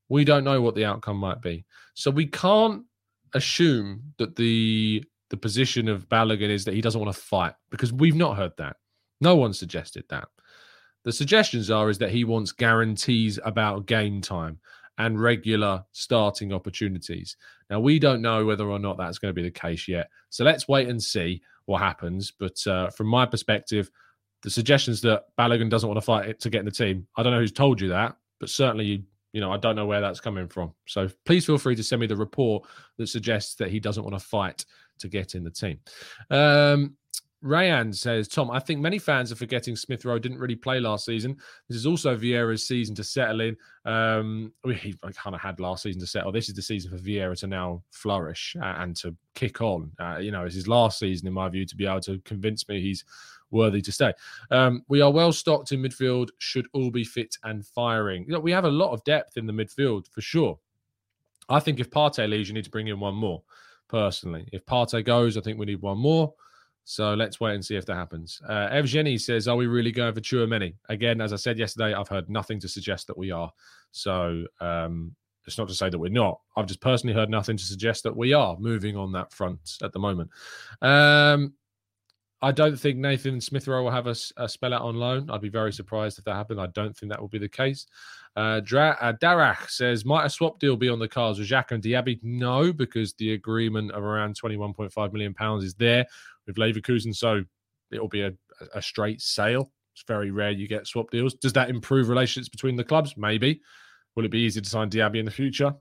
we 0.09 0.23
don't 0.23 0.45
know 0.45 0.61
what 0.61 0.75
the 0.75 0.85
outcome 0.85 1.17
might 1.17 1.41
be. 1.41 1.65
So 1.95 2.11
we 2.11 2.27
can't 2.27 2.83
assume 3.33 4.13
that 4.17 4.37
the 4.37 5.03
the 5.29 5.37
position 5.37 5.87
of 5.87 6.07
Balogun 6.09 6.49
is 6.49 6.65
that 6.65 6.73
he 6.73 6.81
doesn't 6.81 7.01
want 7.01 7.13
to 7.13 7.21
fight 7.21 7.53
because 7.69 7.91
we've 7.91 8.15
not 8.15 8.37
heard 8.37 8.53
that. 8.57 8.77
No 9.19 9.35
one 9.35 9.53
suggested 9.53 10.05
that. 10.09 10.27
The 11.03 11.11
suggestions 11.11 11.71
are 11.71 11.89
is 11.89 11.97
that 11.99 12.11
he 12.11 12.23
wants 12.23 12.51
guarantees 12.51 13.39
about 13.43 13.85
game 13.85 14.21
time 14.21 14.59
and 14.97 15.21
regular 15.21 15.83
starting 15.91 16.51
opportunities. 16.51 17.37
Now 17.69 17.79
we 17.79 17.99
don't 17.99 18.21
know 18.21 18.45
whether 18.45 18.67
or 18.67 18.79
not 18.79 18.97
that's 18.97 19.19
going 19.19 19.29
to 19.29 19.41
be 19.41 19.47
the 19.47 19.51
case 19.51 19.87
yet. 19.87 20.09
So 20.29 20.43
let's 20.43 20.67
wait 20.67 20.89
and 20.89 21.01
see 21.01 21.41
what 21.65 21.81
happens. 21.81 22.31
But 22.31 22.65
uh, 22.65 22.89
from 22.89 23.07
my 23.07 23.25
perspective, 23.25 23.91
the 24.43 24.49
suggestions 24.49 25.01
that 25.01 25.25
Balogun 25.37 25.69
doesn't 25.69 25.87
want 25.87 25.97
to 25.97 26.05
fight 26.05 26.39
to 26.39 26.49
get 26.49 26.59
in 26.59 26.65
the 26.65 26.71
team, 26.71 27.07
I 27.15 27.23
don't 27.23 27.33
know 27.33 27.39
who's 27.39 27.51
told 27.51 27.81
you 27.81 27.89
that, 27.89 28.15
but 28.39 28.49
certainly 28.49 29.05
you 29.33 29.41
know 29.41 29.51
I 29.51 29.57
don't 29.57 29.75
know 29.75 29.85
where 29.85 30.01
that's 30.01 30.19
coming 30.19 30.47
from. 30.47 30.73
So 30.87 31.09
please 31.25 31.45
feel 31.45 31.57
free 31.57 31.75
to 31.75 31.83
send 31.83 31.99
me 31.99 32.07
the 32.07 32.15
report 32.15 32.67
that 32.97 33.07
suggests 33.07 33.55
that 33.55 33.69
he 33.69 33.79
doesn't 33.79 34.03
want 34.03 34.15
to 34.15 34.25
fight 34.25 34.65
to 34.99 35.07
get 35.07 35.35
in 35.35 35.43
the 35.43 35.51
team. 35.51 35.79
Um, 36.29 36.95
Rayan 37.43 37.95
says, 37.95 38.27
Tom, 38.27 38.49
I 38.49 38.59
think 38.59 38.81
many 38.81 38.97
fans 38.97 39.31
are 39.31 39.35
forgetting 39.35 39.75
Smith 39.75 40.05
Rowe 40.05 40.17
didn't 40.17 40.39
really 40.39 40.55
play 40.55 40.79
last 40.79 41.05
season. 41.05 41.37
This 41.69 41.77
is 41.77 41.85
also 41.85 42.17
Vieira's 42.17 42.67
season 42.67 42.95
to 42.95 43.03
settle 43.03 43.41
in. 43.41 43.57
Um, 43.85 44.51
he 44.65 44.95
kind 45.13 45.35
of 45.35 45.41
had 45.41 45.59
last 45.59 45.83
season 45.83 46.01
to 46.01 46.07
settle. 46.07 46.31
This 46.31 46.49
is 46.49 46.55
the 46.55 46.61
season 46.61 46.91
for 46.91 46.97
Vieira 46.97 47.37
to 47.39 47.47
now 47.47 47.83
flourish 47.91 48.55
and 48.59 48.95
to 48.97 49.15
kick 49.35 49.61
on. 49.61 49.91
Uh, 49.99 50.17
you 50.17 50.31
know, 50.31 50.45
it's 50.45 50.55
his 50.55 50.67
last 50.67 50.99
season, 50.99 51.27
in 51.27 51.33
my 51.33 51.47
view, 51.47 51.65
to 51.65 51.75
be 51.75 51.85
able 51.85 52.01
to 52.01 52.19
convince 52.25 52.67
me 52.67 52.81
he's 52.81 53.05
worthy 53.51 53.81
to 53.81 53.91
stay. 53.91 54.13
Um, 54.49 54.83
we 54.87 55.01
are 55.01 55.11
well 55.11 55.31
stocked 55.31 55.71
in 55.71 55.81
midfield, 55.81 56.29
should 56.39 56.67
all 56.73 56.89
be 56.89 57.03
fit 57.03 57.37
and 57.43 57.65
firing. 57.65 58.25
You 58.25 58.33
know, 58.33 58.39
we 58.39 58.51
have 58.51 58.65
a 58.65 58.71
lot 58.71 58.91
of 58.91 59.03
depth 59.03 59.37
in 59.37 59.45
the 59.45 59.53
midfield 59.53 60.11
for 60.11 60.21
sure. 60.21 60.57
I 61.49 61.59
think 61.59 61.79
if 61.79 61.91
Partey 61.91 62.27
leaves, 62.27 62.49
you 62.49 62.55
need 62.55 62.65
to 62.65 62.71
bring 62.71 62.87
in 62.87 62.99
one 62.99 63.15
more 63.15 63.43
personally. 63.87 64.47
If 64.51 64.65
Partey 64.65 65.03
goes, 65.03 65.37
I 65.37 65.41
think 65.41 65.59
we 65.59 65.65
need 65.65 65.81
one 65.81 65.97
more. 65.97 66.33
So 66.89 67.13
let's 67.13 67.41
wait 67.41 67.53
and 67.53 67.65
see 67.65 67.75
if 67.75 67.85
that 67.87 67.95
happens. 67.95 68.41
Uh, 68.47 68.69
Evgeny 68.69 69.19
says, 69.19 69.49
Are 69.49 69.57
we 69.57 69.67
really 69.67 69.91
going 69.91 70.13
for 70.13 70.21
Tchouameni? 70.21 70.73
Again, 70.87 71.19
as 71.19 71.33
I 71.33 71.35
said 71.35 71.59
yesterday, 71.59 71.93
I've 71.93 72.07
heard 72.07 72.29
nothing 72.29 72.61
to 72.61 72.69
suggest 72.69 73.07
that 73.07 73.17
we 73.17 73.29
are. 73.29 73.51
So 73.91 74.45
um, 74.61 75.13
it's 75.45 75.57
not 75.57 75.67
to 75.67 75.73
say 75.73 75.89
that 75.89 75.99
we're 75.99 76.09
not. 76.09 76.39
I've 76.55 76.65
just 76.65 76.79
personally 76.79 77.13
heard 77.13 77.29
nothing 77.29 77.57
to 77.57 77.63
suggest 77.63 78.03
that 78.03 78.15
we 78.15 78.33
are 78.33 78.55
moving 78.57 78.95
on 78.95 79.11
that 79.13 79.33
front 79.33 79.77
at 79.81 79.91
the 79.91 79.99
moment. 79.99 80.29
Um, 80.81 81.53
I 82.41 82.51
don't 82.51 82.79
think 82.79 82.97
Nathan 82.97 83.41
Smith 83.41 83.67
Rowe 83.67 83.83
will 83.83 83.91
have 83.91 84.05
a, 84.05 84.15
a, 84.37 84.47
spell 84.47 84.73
out 84.73 84.83
on 84.83 84.95
loan. 84.95 85.29
I'd 85.29 85.41
be 85.41 85.49
very 85.49 85.73
surprised 85.73 86.19
if 86.19 86.25
that 86.25 86.35
happened. 86.35 86.61
I 86.61 86.67
don't 86.67 86.95
think 86.95 87.11
that 87.11 87.19
will 87.19 87.27
be 87.27 87.39
the 87.39 87.49
case. 87.49 87.87
Uh, 88.35 88.59
Dra- 88.59 88.97
uh, 89.01 89.13
Darach 89.13 89.69
says, 89.71 90.05
might 90.05 90.25
a 90.25 90.29
swap 90.29 90.59
deal 90.59 90.77
be 90.77 90.89
on 90.89 90.99
the 90.99 91.07
cards 91.07 91.39
with 91.39 91.49
Xhaka 91.49 91.71
and 91.71 91.83
Diaby? 91.83 92.19
No, 92.21 92.71
because 92.71 93.13
the 93.13 93.33
agreement 93.33 93.91
of 93.91 94.03
around 94.03 94.39
£21.5 94.39 95.13
million 95.13 95.35
is 95.63 95.73
there 95.73 96.05
with 96.45 96.57
Leverkusen. 96.57 97.15
So 97.15 97.43
it'll 97.91 98.07
be 98.07 98.21
a, 98.21 98.31
a 98.75 98.81
straight 98.83 99.21
sale. 99.21 99.71
It's 99.93 100.03
very 100.07 100.29
rare 100.29 100.51
you 100.51 100.67
get 100.67 100.85
swap 100.85 101.09
deals. 101.09 101.33
Does 101.33 101.53
that 101.53 101.71
improve 101.71 102.07
relations 102.07 102.49
between 102.49 102.75
the 102.75 102.83
clubs? 102.83 103.15
Maybe. 103.17 103.61
Will 104.15 104.25
it 104.25 104.31
be 104.31 104.41
easy 104.41 104.61
to 104.61 104.69
sign 104.69 104.91
Diaby 104.91 105.17
in 105.17 105.25
the 105.25 105.31
future? 105.31 105.73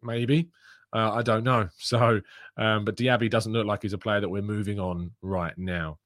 Maybe. 0.00 0.50
Uh, 0.92 1.12
I 1.12 1.22
don't 1.22 1.44
know. 1.44 1.68
So, 1.78 2.20
um, 2.56 2.84
but 2.84 2.96
Diaby 2.96 3.30
doesn't 3.30 3.52
look 3.52 3.66
like 3.66 3.82
he's 3.82 3.94
a 3.94 3.98
player 3.98 4.20
that 4.20 4.28
we're 4.28 4.42
moving 4.42 4.78
on 4.78 5.10
right 5.22 5.56
now. 5.56 5.98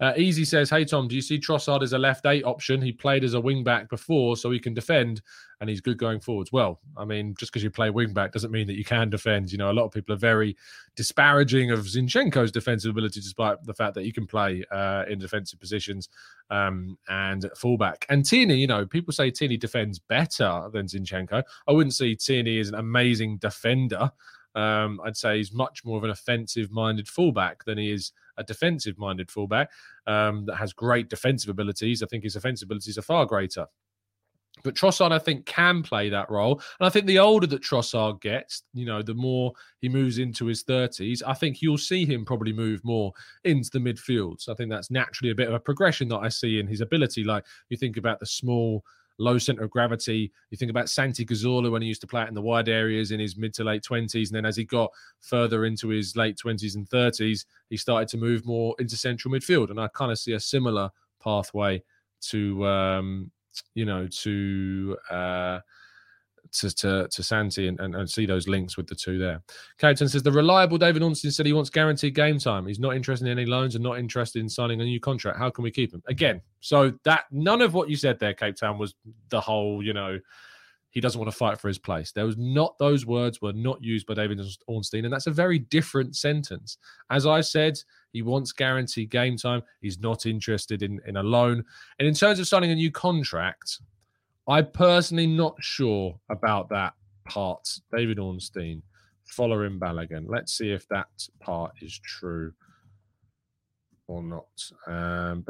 Uh, 0.00 0.14
Easy 0.16 0.44
says, 0.44 0.70
"Hey 0.70 0.84
Tom, 0.84 1.08
do 1.08 1.14
you 1.14 1.20
see 1.20 1.38
Trossard 1.38 1.82
as 1.82 1.92
a 1.92 1.98
left 1.98 2.24
eight 2.26 2.44
option? 2.44 2.80
He 2.80 2.92
played 2.92 3.22
as 3.22 3.34
a 3.34 3.40
wing 3.40 3.62
back 3.62 3.90
before, 3.90 4.36
so 4.36 4.50
he 4.50 4.58
can 4.58 4.72
defend, 4.72 5.20
and 5.60 5.68
he's 5.68 5.82
good 5.82 5.98
going 5.98 6.20
forwards." 6.20 6.52
Well, 6.52 6.80
I 6.96 7.04
mean, 7.04 7.34
just 7.38 7.52
because 7.52 7.62
you 7.62 7.70
play 7.70 7.90
wing 7.90 8.14
back 8.14 8.32
doesn't 8.32 8.50
mean 8.50 8.66
that 8.68 8.78
you 8.78 8.84
can 8.84 9.10
defend. 9.10 9.52
You 9.52 9.58
know, 9.58 9.70
a 9.70 9.74
lot 9.74 9.84
of 9.84 9.92
people 9.92 10.14
are 10.14 10.18
very 10.18 10.56
disparaging 10.96 11.70
of 11.70 11.80
Zinchenko's 11.80 12.50
defensive 12.50 12.90
ability, 12.90 13.20
despite 13.20 13.62
the 13.64 13.74
fact 13.74 13.94
that 13.94 14.04
he 14.04 14.12
can 14.12 14.26
play 14.26 14.64
uh, 14.70 15.04
in 15.08 15.18
defensive 15.18 15.60
positions 15.60 16.08
um, 16.48 16.96
and 17.08 17.50
fullback. 17.56 18.06
And 18.08 18.24
Tierney, 18.24 18.56
you 18.56 18.66
know, 18.66 18.86
people 18.86 19.12
say 19.12 19.30
Tierney 19.30 19.58
defends 19.58 19.98
better 19.98 20.68
than 20.72 20.86
Zinchenko. 20.86 21.42
I 21.68 21.72
wouldn't 21.72 21.94
say 21.94 22.14
Tierney 22.14 22.58
is 22.58 22.70
an 22.70 22.76
amazing 22.76 23.36
defender. 23.36 24.10
Um, 24.54 25.00
I'd 25.04 25.16
say 25.16 25.36
he's 25.36 25.52
much 25.52 25.84
more 25.84 25.98
of 25.98 26.04
an 26.04 26.10
offensive 26.10 26.70
minded 26.70 27.08
fullback 27.08 27.64
than 27.64 27.78
he 27.78 27.90
is 27.90 28.12
a 28.36 28.44
defensive 28.44 28.98
minded 28.98 29.30
fullback 29.30 29.70
um, 30.06 30.44
that 30.46 30.56
has 30.56 30.72
great 30.72 31.08
defensive 31.08 31.50
abilities. 31.50 32.02
I 32.02 32.06
think 32.06 32.24
his 32.24 32.36
offensive 32.36 32.66
abilities 32.66 32.98
are 32.98 33.02
far 33.02 33.26
greater. 33.26 33.66
But 34.62 34.74
Trossard, 34.74 35.12
I 35.12 35.18
think, 35.18 35.46
can 35.46 35.82
play 35.82 36.10
that 36.10 36.30
role. 36.30 36.60
And 36.78 36.86
I 36.86 36.90
think 36.90 37.06
the 37.06 37.18
older 37.18 37.46
that 37.46 37.62
Trossard 37.62 38.20
gets, 38.20 38.62
you 38.74 38.84
know, 38.84 39.02
the 39.02 39.14
more 39.14 39.52
he 39.80 39.88
moves 39.88 40.18
into 40.18 40.46
his 40.46 40.64
30s, 40.64 41.22
I 41.26 41.34
think 41.34 41.62
you'll 41.62 41.78
see 41.78 42.04
him 42.04 42.24
probably 42.24 42.52
move 42.52 42.84
more 42.84 43.12
into 43.44 43.70
the 43.72 43.78
midfield. 43.78 44.40
So 44.40 44.52
I 44.52 44.56
think 44.56 44.70
that's 44.70 44.90
naturally 44.90 45.30
a 45.30 45.34
bit 45.34 45.48
of 45.48 45.54
a 45.54 45.60
progression 45.60 46.08
that 46.08 46.18
I 46.18 46.28
see 46.28 46.58
in 46.58 46.66
his 46.66 46.80
ability. 46.80 47.24
Like 47.24 47.44
you 47.68 47.76
think 47.76 47.96
about 47.96 48.20
the 48.20 48.26
small 48.26 48.84
low 49.20 49.38
center 49.38 49.62
of 49.62 49.70
gravity. 49.70 50.32
You 50.50 50.56
think 50.56 50.70
about 50.70 50.88
Santi 50.88 51.24
Cazorla 51.24 51.70
when 51.70 51.82
he 51.82 51.88
used 51.88 52.00
to 52.00 52.06
play 52.06 52.22
out 52.22 52.28
in 52.28 52.34
the 52.34 52.42
wide 52.42 52.68
areas 52.68 53.12
in 53.12 53.20
his 53.20 53.36
mid 53.36 53.54
to 53.54 53.64
late 53.64 53.82
20s. 53.82 54.28
And 54.28 54.36
then 54.36 54.46
as 54.46 54.56
he 54.56 54.64
got 54.64 54.90
further 55.20 55.64
into 55.64 55.88
his 55.88 56.16
late 56.16 56.36
20s 56.36 56.74
and 56.74 56.88
30s, 56.88 57.44
he 57.68 57.76
started 57.76 58.08
to 58.08 58.16
move 58.16 58.46
more 58.46 58.74
into 58.78 58.96
central 58.96 59.32
midfield. 59.32 59.70
And 59.70 59.80
I 59.80 59.88
kind 59.88 60.10
of 60.10 60.18
see 60.18 60.32
a 60.32 60.40
similar 60.40 60.90
pathway 61.22 61.82
to, 62.22 62.66
um, 62.66 63.30
you 63.74 63.84
know, 63.84 64.08
to. 64.08 64.96
Uh, 65.10 65.60
to 66.52 66.74
to, 66.76 67.08
to 67.08 67.22
Santi 67.22 67.68
and, 67.68 67.78
and, 67.80 67.94
and, 67.94 68.10
see 68.10 68.26
those 68.26 68.48
links 68.48 68.76
with 68.76 68.86
the 68.86 68.94
two 68.94 69.18
there. 69.18 69.42
Captain 69.78 70.08
says 70.08 70.22
the 70.22 70.32
reliable 70.32 70.78
David 70.78 71.02
Ornstein 71.02 71.30
said 71.30 71.46
he 71.46 71.52
wants 71.52 71.70
guaranteed 71.70 72.14
game 72.14 72.38
time. 72.38 72.66
He's 72.66 72.78
not 72.78 72.96
interested 72.96 73.26
in 73.26 73.38
any 73.38 73.46
loans 73.46 73.74
and 73.74 73.84
not 73.84 73.98
interested 73.98 74.40
in 74.40 74.48
signing 74.48 74.80
a 74.80 74.84
new 74.84 75.00
contract. 75.00 75.38
How 75.38 75.50
can 75.50 75.62
we 75.62 75.70
keep 75.70 75.92
him? 75.92 76.02
Again, 76.08 76.40
so 76.60 76.92
that 77.04 77.24
none 77.30 77.62
of 77.62 77.74
what 77.74 77.88
you 77.88 77.96
said 77.96 78.18
there, 78.18 78.34
Cape 78.34 78.56
Town, 78.56 78.78
was 78.78 78.94
the 79.28 79.40
whole, 79.40 79.82
you 79.82 79.92
know, 79.92 80.18
he 80.90 81.00
doesn't 81.00 81.20
want 81.20 81.30
to 81.30 81.36
fight 81.36 81.60
for 81.60 81.68
his 81.68 81.78
place. 81.78 82.10
There 82.10 82.26
was 82.26 82.36
not 82.36 82.76
those 82.78 83.06
words 83.06 83.40
were 83.40 83.52
not 83.52 83.82
used 83.82 84.06
by 84.06 84.14
David 84.14 84.40
Ornstein, 84.66 85.04
and 85.04 85.12
that's 85.12 85.28
a 85.28 85.32
very 85.32 85.60
different 85.60 86.16
sentence. 86.16 86.78
As 87.10 87.26
I 87.26 87.40
said, 87.40 87.78
he 88.12 88.22
wants 88.22 88.50
guaranteed 88.50 89.10
game 89.10 89.36
time. 89.36 89.62
He's 89.80 90.00
not 90.00 90.26
interested 90.26 90.82
in, 90.82 91.00
in 91.06 91.16
a 91.16 91.22
loan. 91.22 91.64
And 91.98 92.08
in 92.08 92.14
terms 92.14 92.40
of 92.40 92.48
signing 92.48 92.72
a 92.72 92.74
new 92.74 92.90
contract, 92.90 93.80
I 94.48 94.62
personally 94.62 95.26
not 95.26 95.56
sure 95.60 96.18
about 96.30 96.68
that 96.70 96.94
part. 97.24 97.68
David 97.92 98.18
Ornstein, 98.18 98.82
following 99.26 99.78
Balogun. 99.78 100.24
Let's 100.28 100.56
see 100.56 100.70
if 100.72 100.88
that 100.88 101.08
part 101.40 101.72
is 101.80 101.98
true 101.98 102.52
or 104.06 104.22
not. 104.22 104.46
Um, 104.86 105.44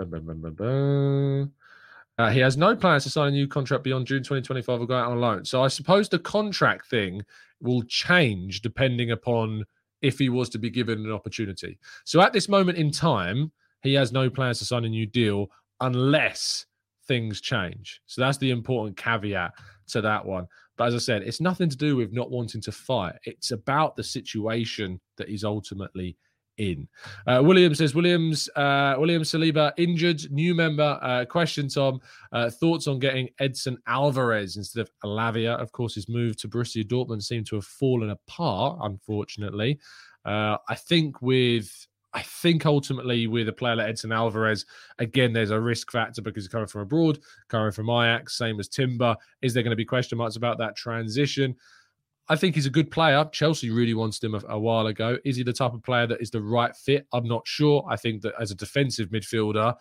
uh, 2.19 2.31
he 2.31 2.41
has 2.41 2.57
no 2.57 2.77
plans 2.77 3.05
to 3.05 3.11
sign 3.11 3.29
a 3.29 3.31
new 3.31 3.49
contract 3.49 3.83
beyond 3.83 4.07
June 4.07 4.23
2025 4.23 4.81
or 4.81 4.87
go 4.87 4.95
out 4.95 5.11
on 5.11 5.21
loan. 5.21 5.45
So 5.45 5.63
I 5.63 5.69
suppose 5.69 6.09
the 6.09 6.19
contract 6.19 6.91
thing 6.91 7.23
will 7.61 7.83
change 7.85 8.61
depending 8.61 9.11
upon 9.11 9.65
if 10.03 10.19
he 10.19 10.29
was 10.29 10.49
to 10.51 10.59
be 10.59 10.71
given 10.71 11.05
an 11.05 11.13
opportunity. 11.13 11.79
So 12.05 12.21
at 12.21 12.33
this 12.33 12.49
moment 12.49 12.79
in 12.79 12.91
time, 12.91 13.53
he 13.83 13.95
has 13.95 14.13
no 14.13 14.29
plans 14.29 14.59
to 14.59 14.65
sign 14.67 14.85
a 14.85 14.89
new 14.89 15.07
deal 15.07 15.51
unless 15.81 16.67
things 17.11 17.41
change. 17.41 18.01
So 18.07 18.21
that's 18.21 18.39
the 18.39 18.53
important 18.53 18.97
caveat 18.97 19.51
to 19.89 20.01
that 20.01 20.25
one. 20.25 20.47
But 20.77 20.87
as 20.87 20.95
I 20.95 20.99
said, 20.99 21.23
it's 21.23 21.41
nothing 21.41 21.69
to 21.69 21.77
do 21.77 21.97
with 21.97 22.13
not 22.13 22.31
wanting 22.31 22.61
to 22.61 22.71
fight. 22.71 23.17
It's 23.25 23.51
about 23.51 23.97
the 23.97 24.05
situation 24.05 25.01
that 25.17 25.29
he's 25.29 25.43
ultimately 25.43 26.17
in. 26.59 26.87
Uh, 27.27 27.43
Williams 27.45 27.79
says 27.79 27.97
Williams 27.97 28.49
uh, 28.55 28.95
William 28.97 29.23
Saliba 29.23 29.73
injured, 29.77 30.31
new 30.31 30.55
member. 30.55 31.01
Uh, 31.03 31.25
question, 31.25 31.69
Tom. 31.69 32.01
Uh, 32.31 32.49
thoughts 32.49 32.87
on 32.87 33.01
getting 33.01 33.29
Edson 33.41 33.77
Alvarez 33.89 34.57
instead 34.57 34.83
of 34.83 34.91
Lavia? 35.03 35.57
Of 35.57 35.73
course, 35.73 35.97
his 35.97 36.09
move 36.09 36.37
to 36.37 36.49
Borussia 36.49 36.85
Dortmund 36.85 37.25
seemed 37.25 37.49
to 37.49 37.57
have 37.57 37.65
fallen 37.65 38.11
apart, 38.11 38.79
unfortunately. 38.83 39.81
Uh, 40.25 40.59
I 40.69 40.77
think 40.77 41.21
with 41.21 41.89
I 42.13 42.23
think 42.23 42.67
ultimately 42.67 43.27
with 43.27 43.49
a 43.49 43.53
player 43.53 43.77
like 43.77 43.89
Edson 43.89 44.13
Alvarez, 44.13 44.67
again, 44.99 45.33
there's 45.33 45.51
a 45.51 45.61
risk 45.61 45.93
factor 45.93 46.23
because 46.23 46.45
he's 46.45 46.49
coming 46.49 46.67
from 46.67 46.83
abroad, 46.83 47.21
coming 47.49 47.71
from 47.71 47.89
Ajax, 47.89 48.37
same 48.37 48.59
as 48.59 48.69
Timber. 48.69 49.17
Is 49.43 49.55
there 49.55 49.63
going 49.63 49.71
to 49.71 49.77
be 49.77 49.85
question 49.85 50.19
marks 50.19 50.37
about 50.37 50.59
that 50.59 50.77
transition? 50.77 51.55
I 52.29 52.37
think 52.37 52.55
he's 52.55 52.67
a 52.67 52.71
good 52.71 52.91
player. 52.91 53.29
Chelsea 53.33 53.71
really 53.71 53.95
wanted 53.95 54.23
him 54.23 54.35
a, 54.35 54.43
a, 54.49 54.59
while 54.59 54.87
ago. 54.87 55.19
Is 55.25 55.37
he 55.37 55.43
the 55.43 55.53
type 55.53 55.75
of 55.75 55.83
player 55.83 56.07
that 56.07 56.21
is 56.21 56.31
the 56.31 56.41
right 56.41 56.75
fit? 56.77 57.07
I'm 57.13 57.27
not 57.27 57.47
sure. 57.47 57.85
I 57.89 57.97
think 57.97 58.23
that 58.23 58.35
as 58.41 58.51
a 58.53 58.55
defensive 58.55 59.11
midfielder, 59.11 59.75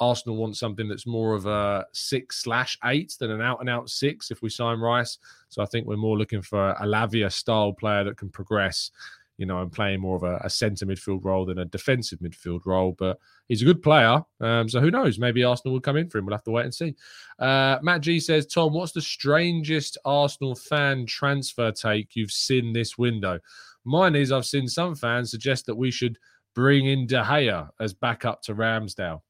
Arsenal 0.00 0.36
want 0.36 0.56
something 0.56 0.88
that's 0.88 1.06
more 1.06 1.34
of 1.34 1.46
a 1.46 1.86
six 1.92 2.42
slash 2.42 2.76
eight 2.84 3.14
than 3.20 3.30
an 3.30 3.40
out 3.40 3.60
and 3.60 3.70
out 3.70 3.88
six 3.88 4.32
if 4.32 4.42
we 4.42 4.50
sign 4.50 4.80
Rice. 4.80 5.18
So 5.48 5.62
I 5.62 5.66
think 5.66 5.86
we're 5.86 5.96
more 5.96 6.18
looking 6.18 6.42
for 6.42 6.70
a 6.70 6.82
Lavia 6.82 7.30
style 7.30 7.72
player 7.72 8.02
that 8.04 8.16
can 8.16 8.28
progress 8.28 8.90
you 9.38 9.46
know, 9.46 9.60
and 9.62 9.72
playing 9.72 10.00
more 10.00 10.16
of 10.16 10.22
a, 10.22 10.40
a 10.44 10.50
centre 10.50 10.86
midfield 10.86 11.24
role 11.24 11.44
than 11.44 11.58
a 11.58 11.64
defensive 11.64 12.20
midfield 12.20 12.60
role. 12.66 12.94
But 12.98 13.18
he's 13.48 13.62
a 13.62 13.64
good 13.66 13.82
player. 13.82 14.22
Um, 14.40 14.68
so 14.68 14.80
who 14.80 14.90
knows? 14.90 15.18
Maybe 15.18 15.44
Arsenal 15.44 15.74
will 15.74 15.80
come 15.80 15.96
in 15.96 16.08
for 16.08 16.18
him. 16.18 16.26
We'll 16.26 16.36
have 16.36 16.44
to 16.44 16.50
wait 16.50 16.64
and 16.64 16.74
see. 16.74 16.94
Uh, 17.38 17.78
Matt 17.82 18.02
G 18.02 18.20
says, 18.20 18.46
Tom, 18.46 18.72
what's 18.72 18.92
the 18.92 19.00
strangest 19.00 19.98
Arsenal 20.04 20.54
fan 20.54 21.06
transfer 21.06 21.72
take 21.72 22.14
you've 22.14 22.30
seen 22.30 22.72
this 22.72 22.98
window? 22.98 23.40
Mine 23.84 24.14
is 24.14 24.30
I've 24.30 24.46
seen 24.46 24.68
some 24.68 24.94
fans 24.94 25.30
suggest 25.30 25.66
that 25.66 25.74
we 25.74 25.90
should 25.90 26.18
bring 26.54 26.86
in 26.86 27.06
De 27.06 27.22
Gea 27.22 27.68
as 27.80 27.94
backup 27.94 28.42
to 28.42 28.54
Ramsdale. 28.54 29.22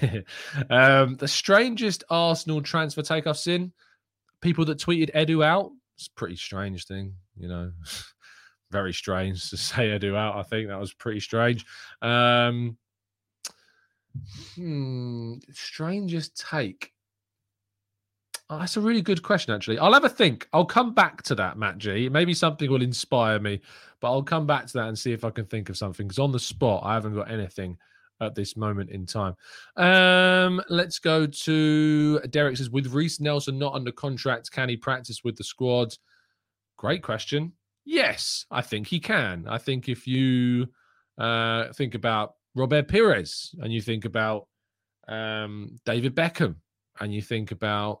um, 0.70 1.16
the 1.16 1.28
strangest 1.28 2.04
Arsenal 2.08 2.62
transfer 2.62 3.02
take 3.02 3.26
I've 3.26 3.38
seen, 3.38 3.72
people 4.40 4.64
that 4.66 4.78
tweeted 4.78 5.14
Edu 5.14 5.44
out. 5.44 5.70
It's 5.96 6.08
a 6.08 6.18
pretty 6.18 6.36
strange 6.36 6.86
thing, 6.86 7.14
you 7.36 7.48
know. 7.48 7.72
very 8.72 8.92
strange 8.92 9.50
to 9.50 9.56
say 9.68 9.90
Edu 9.90 10.16
out. 10.16 10.36
I 10.36 10.42
think 10.42 10.68
that 10.68 10.80
was 10.80 10.92
pretty 10.92 11.20
strange. 11.20 11.64
Um, 12.00 12.76
hmm, 14.56 15.34
strangest 15.52 16.44
take. 16.50 16.92
Oh, 18.50 18.58
that's 18.58 18.76
a 18.76 18.80
really 18.80 19.00
good 19.00 19.22
question, 19.22 19.54
actually. 19.54 19.78
I'll 19.78 19.94
have 19.94 20.04
a 20.04 20.10
think. 20.10 20.48
I'll 20.52 20.66
come 20.66 20.92
back 20.92 21.22
to 21.22 21.34
that, 21.36 21.56
Matt 21.56 21.78
G. 21.78 22.08
Maybe 22.08 22.34
something 22.34 22.70
will 22.70 22.82
inspire 22.82 23.38
me, 23.38 23.60
but 24.00 24.08
I'll 24.08 24.22
come 24.22 24.46
back 24.46 24.66
to 24.66 24.72
that 24.74 24.88
and 24.88 24.98
see 24.98 25.12
if 25.12 25.24
I 25.24 25.30
can 25.30 25.46
think 25.46 25.70
of 25.70 25.78
something. 25.78 26.06
Because 26.06 26.18
on 26.18 26.32
the 26.32 26.38
spot, 26.38 26.82
I 26.84 26.94
haven't 26.94 27.14
got 27.14 27.30
anything 27.30 27.78
at 28.20 28.34
this 28.34 28.56
moment 28.56 28.90
in 28.90 29.06
time. 29.06 29.34
Um, 29.76 30.62
let's 30.68 30.98
go 30.98 31.26
to 31.26 32.20
Derek 32.30 32.56
says, 32.56 32.68
with 32.68 32.92
Reiss 32.92 33.20
Nelson 33.20 33.58
not 33.58 33.74
under 33.74 33.92
contract, 33.92 34.50
can 34.50 34.68
he 34.68 34.76
practice 34.76 35.24
with 35.24 35.36
the 35.36 35.44
squad? 35.44 35.96
Great 36.76 37.02
question. 37.02 37.52
Yes, 37.84 38.46
I 38.50 38.62
think 38.62 38.86
he 38.86 39.00
can. 39.00 39.46
I 39.48 39.58
think 39.58 39.88
if 39.88 40.06
you 40.06 40.68
uh, 41.18 41.72
think 41.72 41.94
about 41.94 42.34
Robert 42.54 42.88
Pires 42.88 43.54
and 43.60 43.72
you 43.72 43.80
think 43.80 44.04
about 44.04 44.46
um, 45.08 45.78
David 45.84 46.14
Beckham 46.14 46.56
and 47.00 47.12
you 47.12 47.22
think 47.22 47.50
about 47.50 48.00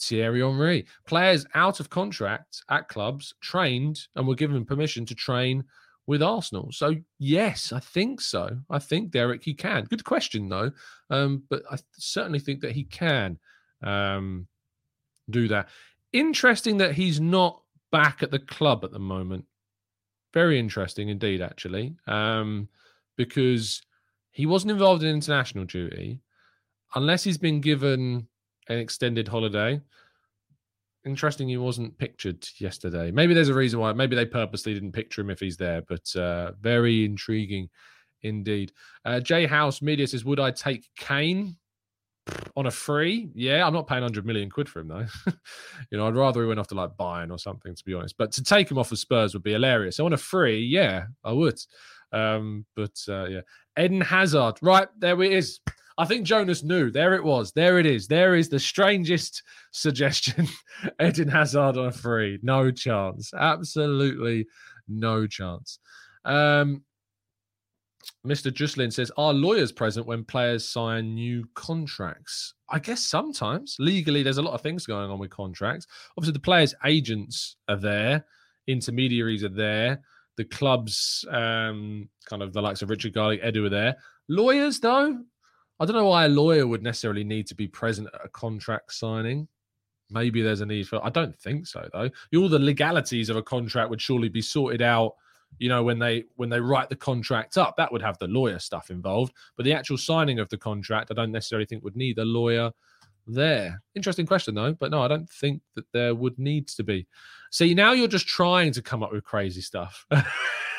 Thierry 0.00 0.40
Henry, 0.40 0.86
players 1.06 1.44
out 1.54 1.80
of 1.80 1.90
contract 1.90 2.62
at 2.70 2.88
clubs 2.88 3.34
trained 3.40 4.00
and 4.16 4.26
were 4.26 4.34
given 4.34 4.64
permission 4.64 5.04
to 5.06 5.14
train 5.14 5.64
with 6.06 6.22
Arsenal. 6.22 6.70
So 6.72 6.96
yes, 7.18 7.72
I 7.72 7.80
think 7.80 8.20
so. 8.20 8.58
I 8.70 8.78
think 8.78 9.10
Derek 9.10 9.44
he 9.44 9.54
can. 9.54 9.84
Good 9.84 10.04
question 10.04 10.48
though, 10.48 10.70
um, 11.10 11.42
but 11.48 11.62
I 11.70 11.78
certainly 11.92 12.38
think 12.38 12.60
that 12.60 12.72
he 12.72 12.84
can 12.84 13.38
um, 13.82 14.46
do 15.28 15.48
that. 15.48 15.68
Interesting 16.12 16.78
that 16.78 16.94
he's 16.94 17.20
not 17.20 17.59
back 17.92 18.22
at 18.22 18.30
the 18.30 18.38
club 18.38 18.84
at 18.84 18.92
the 18.92 18.98
moment. 18.98 19.44
Very 20.32 20.58
interesting 20.58 21.08
indeed, 21.08 21.42
actually, 21.42 21.96
um, 22.06 22.68
because 23.16 23.82
he 24.30 24.46
wasn't 24.46 24.70
involved 24.70 25.02
in 25.02 25.14
international 25.14 25.64
duty 25.64 26.20
unless 26.94 27.24
he's 27.24 27.38
been 27.38 27.60
given 27.60 28.26
an 28.68 28.78
extended 28.78 29.28
holiday. 29.28 29.80
Interesting, 31.04 31.48
he 31.48 31.56
wasn't 31.56 31.96
pictured 31.98 32.46
yesterday. 32.58 33.10
Maybe 33.10 33.34
there's 33.34 33.48
a 33.48 33.54
reason 33.54 33.80
why. 33.80 33.92
Maybe 33.92 34.14
they 34.14 34.26
purposely 34.26 34.74
didn't 34.74 34.92
picture 34.92 35.22
him 35.22 35.30
if 35.30 35.40
he's 35.40 35.56
there, 35.56 35.82
but 35.82 36.14
uh, 36.14 36.52
very 36.60 37.04
intriguing 37.04 37.70
indeed. 38.22 38.72
Uh, 39.04 39.18
J 39.20 39.46
House 39.46 39.82
Media 39.82 40.06
says, 40.06 40.24
Would 40.24 40.40
I 40.40 40.50
take 40.50 40.88
Kane? 40.96 41.56
On 42.56 42.66
a 42.66 42.70
free, 42.70 43.30
yeah, 43.34 43.66
I'm 43.66 43.72
not 43.72 43.86
paying 43.86 44.02
100 44.02 44.26
million 44.26 44.50
quid 44.50 44.68
for 44.68 44.80
him 44.80 44.88
though. 44.88 45.06
you 45.90 45.98
know, 45.98 46.06
I'd 46.06 46.14
rather 46.14 46.42
he 46.42 46.48
went 46.48 46.60
off 46.60 46.68
to 46.68 46.74
like 46.74 46.96
Bayern 46.96 47.30
or 47.30 47.38
something, 47.38 47.74
to 47.74 47.84
be 47.84 47.94
honest. 47.94 48.16
But 48.18 48.32
to 48.32 48.42
take 48.42 48.70
him 48.70 48.78
off 48.78 48.92
of 48.92 48.98
Spurs 48.98 49.34
would 49.34 49.42
be 49.42 49.52
hilarious. 49.52 49.96
So 49.96 50.06
on 50.06 50.12
a 50.12 50.18
free, 50.18 50.60
yeah, 50.60 51.06
I 51.24 51.32
would. 51.32 51.58
Um, 52.12 52.66
but 52.74 52.96
uh, 53.08 53.26
yeah, 53.26 53.40
Eden 53.78 54.00
Hazard, 54.00 54.56
right 54.62 54.88
there 54.98 55.22
it 55.22 55.32
is. 55.32 55.60
I 55.98 56.06
think 56.06 56.24
Jonas 56.24 56.62
knew. 56.62 56.90
There 56.90 57.14
it 57.14 57.22
was. 57.22 57.52
There 57.52 57.78
it 57.78 57.84
is. 57.84 58.08
There 58.08 58.34
is 58.34 58.48
the 58.48 58.58
strangest 58.58 59.42
suggestion. 59.72 60.48
Eden 61.02 61.28
Hazard 61.28 61.76
on 61.76 61.86
a 61.86 61.92
free. 61.92 62.38
No 62.42 62.70
chance. 62.70 63.32
Absolutely 63.34 64.46
no 64.88 65.26
chance. 65.26 65.78
Um, 66.24 66.82
Mr. 68.26 68.50
Juslin 68.52 68.92
says, 68.92 69.10
Are 69.16 69.32
lawyers 69.32 69.72
present 69.72 70.06
when 70.06 70.24
players 70.24 70.68
sign 70.68 71.14
new 71.14 71.44
contracts? 71.54 72.54
I 72.68 72.78
guess 72.78 73.00
sometimes. 73.00 73.76
Legally, 73.78 74.22
there's 74.22 74.38
a 74.38 74.42
lot 74.42 74.54
of 74.54 74.60
things 74.60 74.86
going 74.86 75.10
on 75.10 75.18
with 75.18 75.30
contracts. 75.30 75.86
Obviously, 76.16 76.34
the 76.34 76.40
players' 76.40 76.74
agents 76.84 77.56
are 77.68 77.76
there, 77.76 78.24
intermediaries 78.66 79.44
are 79.44 79.48
there, 79.48 80.00
the 80.36 80.44
clubs, 80.44 81.24
um, 81.30 82.08
kind 82.26 82.42
of 82.42 82.52
the 82.52 82.62
likes 82.62 82.82
of 82.82 82.90
Richard 82.90 83.14
Garlick, 83.14 83.42
Edu 83.42 83.66
are 83.66 83.70
there. 83.70 83.96
Lawyers, 84.28 84.80
though, 84.80 85.18
I 85.80 85.86
don't 85.86 85.96
know 85.96 86.06
why 86.06 86.26
a 86.26 86.28
lawyer 86.28 86.66
would 86.66 86.82
necessarily 86.82 87.24
need 87.24 87.46
to 87.48 87.54
be 87.54 87.66
present 87.66 88.08
at 88.14 88.24
a 88.24 88.28
contract 88.28 88.92
signing. 88.92 89.48
Maybe 90.10 90.42
there's 90.42 90.60
a 90.60 90.66
need 90.66 90.88
for. 90.88 91.04
I 91.04 91.10
don't 91.10 91.38
think 91.38 91.66
so, 91.66 91.88
though. 91.92 92.10
All 92.36 92.48
the 92.48 92.58
legalities 92.58 93.30
of 93.30 93.36
a 93.36 93.42
contract 93.42 93.90
would 93.90 94.00
surely 94.00 94.28
be 94.28 94.42
sorted 94.42 94.82
out 94.82 95.14
you 95.58 95.68
know 95.68 95.82
when 95.82 95.98
they 95.98 96.24
when 96.36 96.48
they 96.48 96.60
write 96.60 96.88
the 96.88 96.96
contract 96.96 97.58
up 97.58 97.76
that 97.76 97.90
would 97.92 98.02
have 98.02 98.18
the 98.18 98.26
lawyer 98.28 98.58
stuff 98.58 98.90
involved 98.90 99.32
but 99.56 99.64
the 99.64 99.72
actual 99.72 99.98
signing 99.98 100.38
of 100.38 100.48
the 100.48 100.56
contract 100.56 101.10
i 101.10 101.14
don't 101.14 101.32
necessarily 101.32 101.66
think 101.66 101.82
would 101.84 101.96
need 101.96 102.18
a 102.18 102.24
lawyer 102.24 102.70
there? 103.26 103.82
Interesting 103.94 104.26
question, 104.26 104.54
though. 104.54 104.74
But 104.74 104.90
no, 104.90 105.02
I 105.02 105.08
don't 105.08 105.28
think 105.28 105.62
that 105.74 105.84
there 105.92 106.14
would 106.14 106.38
need 106.38 106.68
to 106.68 106.82
be. 106.82 107.06
See, 107.50 107.74
now 107.74 107.92
you're 107.92 108.08
just 108.08 108.26
trying 108.26 108.72
to 108.72 108.82
come 108.82 109.02
up 109.02 109.12
with 109.12 109.24
crazy 109.24 109.60
stuff. 109.60 110.06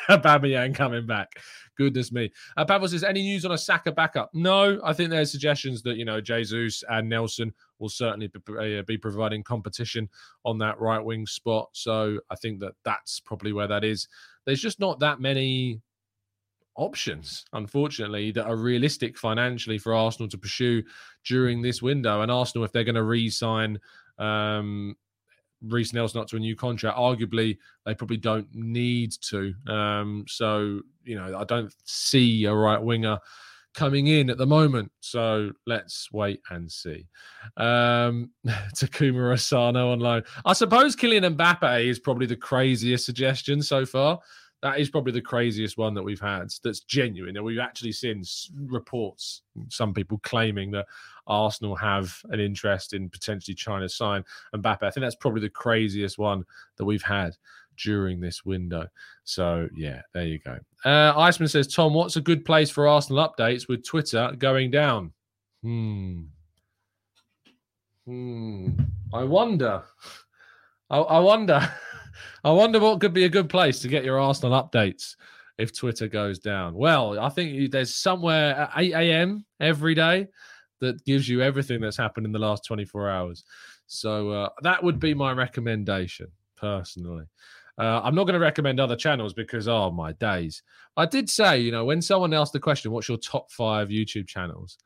Aubameyang 0.08 0.74
coming 0.74 1.06
back. 1.06 1.32
Goodness 1.76 2.12
me. 2.12 2.30
Uh, 2.56 2.64
Pavel 2.64 2.88
says, 2.88 3.04
any 3.04 3.22
news 3.22 3.44
on 3.44 3.52
a 3.52 3.58
Saka 3.58 3.92
backup? 3.92 4.30
No, 4.34 4.80
I 4.84 4.92
think 4.92 5.10
there's 5.10 5.30
suggestions 5.30 5.82
that, 5.82 5.96
you 5.96 6.04
know, 6.04 6.20
Jesus 6.20 6.82
and 6.90 7.08
Nelson 7.08 7.52
will 7.78 7.88
certainly 7.88 8.28
be, 8.28 8.78
uh, 8.78 8.82
be 8.82 8.98
providing 8.98 9.42
competition 9.42 10.08
on 10.44 10.58
that 10.58 10.78
right 10.80 11.02
wing 11.02 11.26
spot. 11.26 11.68
So 11.72 12.18
I 12.30 12.34
think 12.36 12.60
that 12.60 12.72
that's 12.84 13.20
probably 13.20 13.52
where 13.52 13.68
that 13.68 13.84
is. 13.84 14.08
There's 14.44 14.60
just 14.60 14.80
not 14.80 15.00
that 15.00 15.20
many 15.20 15.80
options, 16.76 17.44
unfortunately, 17.52 18.32
that 18.32 18.46
are 18.46 18.56
realistic 18.56 19.18
financially 19.18 19.78
for 19.78 19.94
Arsenal 19.94 20.28
to 20.28 20.38
pursue 20.38 20.82
during 21.24 21.62
this 21.62 21.82
window. 21.82 22.22
And 22.22 22.30
Arsenal, 22.30 22.64
if 22.64 22.72
they're 22.72 22.84
going 22.84 22.94
to 22.94 23.02
re 23.02 23.30
sign 23.30 23.78
um, 24.18 24.96
Reiss 25.62 25.92
Nelson 25.92 26.20
up 26.20 26.28
to 26.28 26.36
a 26.36 26.40
new 26.40 26.56
contract. 26.56 26.98
Arguably, 26.98 27.58
they 27.86 27.94
probably 27.94 28.16
don't 28.16 28.48
need 28.52 29.12
to. 29.22 29.54
Um, 29.66 30.24
so, 30.28 30.80
you 31.04 31.16
know, 31.16 31.38
I 31.38 31.44
don't 31.44 31.72
see 31.84 32.44
a 32.44 32.54
right 32.54 32.82
winger 32.82 33.18
coming 33.74 34.06
in 34.06 34.30
at 34.30 34.38
the 34.38 34.46
moment. 34.46 34.90
So 35.00 35.52
let's 35.66 36.08
wait 36.12 36.40
and 36.50 36.70
see. 36.70 37.06
Um, 37.56 38.30
Takuma 38.46 39.32
Asano 39.32 39.92
on 39.92 40.00
loan. 40.00 40.22
I 40.44 40.52
suppose 40.52 40.96
Kylian 40.96 41.36
Mbappe 41.36 41.86
is 41.86 41.98
probably 41.98 42.26
the 42.26 42.36
craziest 42.36 43.06
suggestion 43.06 43.62
so 43.62 43.86
far 43.86 44.20
that 44.62 44.78
is 44.78 44.90
probably 44.90 45.12
the 45.12 45.20
craziest 45.20 45.76
one 45.76 45.92
that 45.94 46.02
we've 46.02 46.20
had 46.20 46.48
that's 46.62 46.80
genuine. 46.80 47.36
And 47.36 47.44
we've 47.44 47.58
actually 47.58 47.92
seen 47.92 48.22
reports, 48.66 49.42
some 49.68 49.92
people 49.92 50.20
claiming 50.22 50.70
that 50.70 50.86
Arsenal 51.26 51.74
have 51.76 52.16
an 52.30 52.38
interest 52.38 52.92
in 52.92 53.08
potentially 53.08 53.56
to 53.56 53.88
sign 53.88 54.24
Mbappe. 54.54 54.82
I 54.84 54.90
think 54.90 55.02
that's 55.02 55.16
probably 55.16 55.40
the 55.40 55.50
craziest 55.50 56.16
one 56.16 56.44
that 56.76 56.84
we've 56.84 57.02
had 57.02 57.36
during 57.82 58.20
this 58.20 58.44
window. 58.44 58.86
So, 59.24 59.68
yeah, 59.74 60.02
there 60.14 60.26
you 60.26 60.38
go. 60.38 60.58
Uh, 60.84 61.12
Iceman 61.16 61.48
says, 61.48 61.72
Tom, 61.72 61.94
what's 61.94 62.16
a 62.16 62.20
good 62.20 62.44
place 62.44 62.70
for 62.70 62.88
Arsenal 62.88 63.28
updates 63.28 63.68
with 63.68 63.86
Twitter 63.86 64.32
going 64.38 64.70
down? 64.70 65.12
Hmm. 65.62 66.22
Hmm. 68.06 68.70
I 69.12 69.24
wonder. 69.24 69.82
I, 70.90 70.98
I 70.98 71.18
wonder. 71.20 71.72
I 72.44 72.50
wonder 72.50 72.80
what 72.80 73.00
could 73.00 73.12
be 73.12 73.24
a 73.24 73.28
good 73.28 73.48
place 73.48 73.80
to 73.80 73.88
get 73.88 74.04
your 74.04 74.18
Arsenal 74.20 74.60
updates 74.60 75.14
if 75.58 75.76
Twitter 75.76 76.08
goes 76.08 76.38
down. 76.38 76.74
Well, 76.74 77.18
I 77.18 77.28
think 77.28 77.70
there's 77.70 77.94
somewhere 77.94 78.56
at 78.56 78.70
8 78.76 78.92
a.m. 78.94 79.44
every 79.60 79.94
day 79.94 80.28
that 80.80 81.04
gives 81.04 81.28
you 81.28 81.40
everything 81.40 81.80
that's 81.80 81.96
happened 81.96 82.26
in 82.26 82.32
the 82.32 82.38
last 82.38 82.64
24 82.64 83.08
hours. 83.08 83.44
So 83.86 84.30
uh, 84.30 84.48
that 84.62 84.82
would 84.82 84.98
be 84.98 85.14
my 85.14 85.32
recommendation 85.32 86.26
personally. 86.56 87.26
Uh, 87.78 88.00
I'm 88.02 88.14
not 88.14 88.24
going 88.24 88.34
to 88.34 88.40
recommend 88.40 88.80
other 88.80 88.96
channels 88.96 89.32
because, 89.32 89.66
oh 89.66 89.90
my 89.90 90.12
days. 90.12 90.62
I 90.96 91.06
did 91.06 91.30
say, 91.30 91.58
you 91.58 91.72
know, 91.72 91.84
when 91.84 92.02
someone 92.02 92.34
asked 92.34 92.52
the 92.52 92.60
question, 92.60 92.92
what's 92.92 93.08
your 93.08 93.18
top 93.18 93.50
five 93.50 93.88
YouTube 93.88 94.26
channels? 94.26 94.78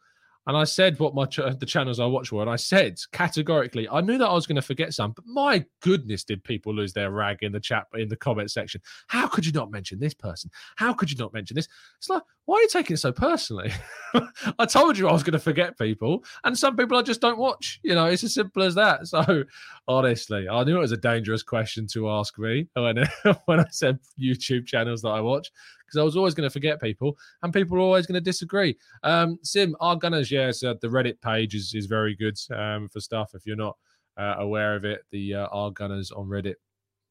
And 0.46 0.56
I 0.56 0.64
said 0.64 0.98
what 0.98 1.14
my 1.14 1.24
ch- 1.24 1.40
the 1.58 1.66
channels 1.66 1.98
I 1.98 2.06
watch 2.06 2.30
were, 2.30 2.42
and 2.42 2.50
I 2.50 2.56
said 2.56 2.98
categorically, 3.12 3.88
I 3.88 4.00
knew 4.00 4.18
that 4.18 4.28
I 4.28 4.32
was 4.32 4.46
going 4.46 4.56
to 4.56 4.62
forget 4.62 4.94
some, 4.94 5.12
but 5.12 5.26
my 5.26 5.64
goodness, 5.80 6.24
did 6.24 6.44
people 6.44 6.74
lose 6.74 6.92
their 6.92 7.10
rag 7.10 7.38
in 7.42 7.52
the 7.52 7.60
chat 7.60 7.86
in 7.94 8.08
the 8.08 8.16
comment 8.16 8.50
section? 8.50 8.80
How 9.08 9.26
could 9.26 9.44
you 9.44 9.52
not 9.52 9.70
mention 9.70 9.98
this 9.98 10.14
person? 10.14 10.50
How 10.76 10.92
could 10.92 11.10
you 11.10 11.16
not 11.16 11.32
mention 11.32 11.56
this? 11.56 11.68
It's 11.98 12.08
like, 12.08 12.22
why 12.44 12.56
are 12.56 12.62
you 12.62 12.68
taking 12.68 12.94
it 12.94 12.98
so 12.98 13.12
personally? 13.12 13.72
I 14.58 14.66
told 14.66 14.96
you 14.96 15.08
I 15.08 15.12
was 15.12 15.24
going 15.24 15.32
to 15.32 15.38
forget 15.38 15.78
people, 15.78 16.24
and 16.44 16.56
some 16.56 16.76
people 16.76 16.96
I 16.96 17.02
just 17.02 17.20
don't 17.20 17.38
watch. 17.38 17.80
You 17.82 17.94
know, 17.94 18.06
it's 18.06 18.24
as 18.24 18.34
simple 18.34 18.62
as 18.62 18.76
that. 18.76 19.08
So, 19.08 19.44
honestly, 19.88 20.48
I 20.48 20.62
knew 20.62 20.76
it 20.76 20.80
was 20.80 20.92
a 20.92 20.96
dangerous 20.96 21.42
question 21.42 21.86
to 21.88 22.08
ask 22.10 22.38
me 22.38 22.68
when 22.74 23.04
when 23.46 23.60
I 23.60 23.66
said 23.70 23.98
YouTube 24.18 24.66
channels 24.66 25.02
that 25.02 25.08
I 25.08 25.20
watch 25.20 25.50
because 25.86 25.98
I 25.98 26.02
was 26.02 26.16
always 26.16 26.34
going 26.34 26.48
to 26.48 26.52
forget 26.52 26.80
people, 26.80 27.16
and 27.42 27.52
people 27.52 27.76
are 27.76 27.80
always 27.80 28.06
going 28.06 28.14
to 28.14 28.20
disagree. 28.20 28.76
Um, 29.02 29.38
Sim, 29.42 29.76
our 29.80 29.96
Gunners, 29.96 30.30
yes, 30.30 30.62
uh, 30.62 30.74
the 30.80 30.88
Reddit 30.88 31.20
page 31.20 31.54
is, 31.54 31.72
is 31.74 31.86
very 31.86 32.14
good 32.14 32.36
um, 32.54 32.88
for 32.88 33.00
stuff. 33.00 33.30
If 33.34 33.46
you're 33.46 33.56
not 33.56 33.76
uh, 34.16 34.34
aware 34.38 34.76
of 34.76 34.84
it, 34.84 35.02
the 35.10 35.34
uh, 35.34 35.46
our 35.46 35.70
Gunners 35.70 36.10
on 36.10 36.26
Reddit 36.26 36.56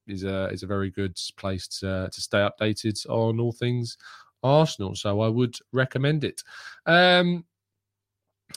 is 0.07 0.23
a 0.23 0.49
is 0.49 0.61
a 0.61 0.67
very 0.67 0.91
good 0.91 1.17
place 1.37 1.67
to 1.67 2.09
to 2.11 2.21
stay 2.21 2.47
updated 2.47 3.09
on 3.09 3.39
all 3.39 3.51
things 3.51 3.97
Arsenal. 4.45 4.95
So 4.95 5.21
I 5.21 5.27
would 5.27 5.55
recommend 5.73 6.23
it. 6.23 6.43
Um, 6.85 7.45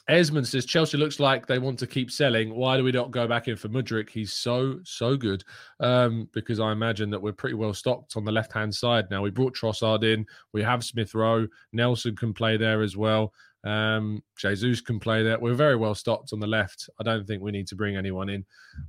Esmond 0.09 0.47
says 0.47 0.67
Chelsea 0.67 0.99
looks 0.99 1.19
like 1.19 1.47
they 1.47 1.59
want 1.59 1.79
to 1.79 1.87
keep 1.87 2.11
selling. 2.11 2.55
Why 2.55 2.77
do 2.77 2.85
we 2.85 2.93
not 2.93 3.11
go 3.11 3.27
back 3.27 3.49
in 3.49 3.57
for 3.57 3.69
Mudryk? 3.69 4.11
He's 4.11 4.33
so 4.33 4.81
so 4.85 5.17
good. 5.17 5.45
Um, 5.81 6.29
because 6.33 6.61
I 6.61 6.73
imagine 6.73 7.11
that 7.11 7.21
we're 7.21 7.33
pretty 7.33 7.55
well 7.55 7.75
stocked 7.75 8.17
on 8.17 8.25
the 8.25 8.33
left 8.33 8.53
hand 8.53 8.75
side 8.75 9.11
now. 9.11 9.23
We 9.23 9.31
brought 9.31 9.55
Trossard 9.55 10.05
in. 10.05 10.27
We 10.53 10.63
have 10.63 10.85
Smith 10.85 11.15
Rowe. 11.15 11.47
Nelson 11.73 12.17
can 12.17 12.35
play 12.35 12.57
there 12.57 12.83
as 12.83 12.97
well. 12.97 13.33
Um, 13.65 14.23
Jesus 14.37 14.81
can 14.81 15.01
play 15.01 15.23
there. 15.23 15.39
We're 15.39 15.55
very 15.55 15.77
well 15.77 15.95
stocked 15.95 16.33
on 16.33 16.41
the 16.41 16.47
left. 16.47 16.89
I 17.01 17.03
don't 17.03 17.27
think 17.27 17.43
we 17.43 17.51
need 17.51 17.67
to 17.69 17.77
bring 17.77 17.97
anyone 17.97 18.29
in 18.29 18.45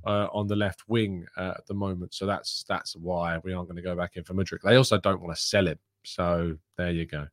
uh, 0.06 0.28
on 0.32 0.46
the 0.46 0.56
left 0.56 0.82
wing 0.86 1.26
uh, 1.36 1.54
at 1.56 1.66
the 1.66 1.74
moment. 1.74 2.14
So 2.14 2.24
that's 2.26 2.64
that's 2.68 2.94
why 2.94 3.38
we 3.38 3.52
aren't 3.52 3.68
going 3.68 3.76
to 3.76 3.82
go 3.82 3.96
back 3.96 4.16
in 4.16 4.24
for 4.24 4.34
Mudryk. 4.34 4.60
They 4.62 4.76
also 4.76 4.98
don't 4.98 5.20
want 5.20 5.34
to 5.34 5.42
sell 5.42 5.66
him. 5.66 5.78
So 6.04 6.56
there 6.78 6.90
you 6.90 7.06
go. 7.06 7.26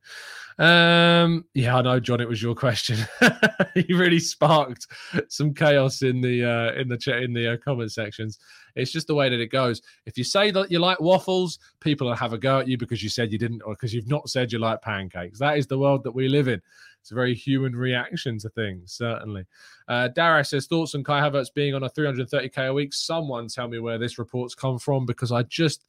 Um, 0.62 1.44
yeah, 1.54 1.76
I 1.76 1.82
know, 1.82 2.00
John. 2.00 2.20
It 2.20 2.28
was 2.28 2.42
your 2.42 2.54
question. 2.54 2.98
you 3.74 3.96
really 3.96 4.20
sparked 4.20 4.86
some 5.28 5.54
chaos 5.54 6.02
in 6.02 6.20
the 6.20 6.44
uh, 6.44 6.80
in 6.80 6.88
the 6.88 6.98
chat 6.98 7.22
in 7.22 7.32
the 7.32 7.54
uh, 7.54 7.56
comment 7.56 7.92
sections. 7.92 8.38
It's 8.74 8.92
just 8.92 9.06
the 9.06 9.14
way 9.14 9.28
that 9.28 9.40
it 9.40 9.48
goes. 9.48 9.80
If 10.06 10.18
you 10.18 10.24
say 10.24 10.50
that 10.50 10.70
you 10.70 10.78
like 10.78 11.00
waffles, 11.00 11.58
people 11.80 12.06
will 12.06 12.14
have 12.14 12.32
a 12.32 12.38
go 12.38 12.60
at 12.60 12.68
you 12.68 12.76
because 12.76 13.02
you 13.02 13.08
said 13.08 13.32
you 13.32 13.38
didn't, 13.38 13.62
or 13.62 13.74
because 13.74 13.94
you've 13.94 14.08
not 14.08 14.28
said 14.28 14.52
you 14.52 14.58
like 14.58 14.82
pancakes. 14.82 15.38
That 15.38 15.58
is 15.58 15.66
the 15.66 15.78
world 15.78 16.04
that 16.04 16.12
we 16.12 16.28
live 16.28 16.48
in. 16.48 16.60
It's 17.00 17.10
a 17.10 17.14
very 17.14 17.34
human 17.34 17.74
reaction 17.74 18.38
to 18.40 18.50
things, 18.50 18.92
certainly. 18.92 19.46
Uh, 19.88 20.08
Dara 20.08 20.44
says 20.44 20.66
thoughts 20.66 20.94
on 20.94 21.04
Kai 21.04 21.22
Havertz 21.22 21.52
being 21.54 21.74
on 21.74 21.84
a 21.84 21.90
330k 21.90 22.68
a 22.68 22.74
week. 22.74 22.92
Someone 22.92 23.48
tell 23.48 23.68
me 23.68 23.78
where 23.78 23.98
this 23.98 24.18
report's 24.18 24.54
come 24.54 24.78
from 24.78 25.06
because 25.06 25.32
I 25.32 25.42
just 25.44 25.84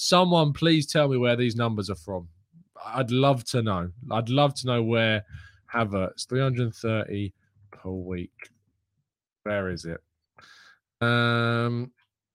Someone 0.00 0.52
please 0.52 0.86
tell 0.86 1.08
me 1.08 1.16
where 1.16 1.34
these 1.34 1.56
numbers 1.56 1.90
are 1.90 1.96
from. 1.96 2.28
I'd 2.86 3.10
love 3.10 3.42
to 3.46 3.62
know. 3.62 3.90
I'd 4.12 4.28
love 4.28 4.54
to 4.54 4.66
know 4.68 4.80
where 4.80 5.24
Havertz 5.74 6.28
330 6.28 7.34
per 7.72 7.90
week. 7.90 8.30
Where 9.42 9.70
is 9.70 9.86
it? 9.86 9.98
Um, 11.00 11.90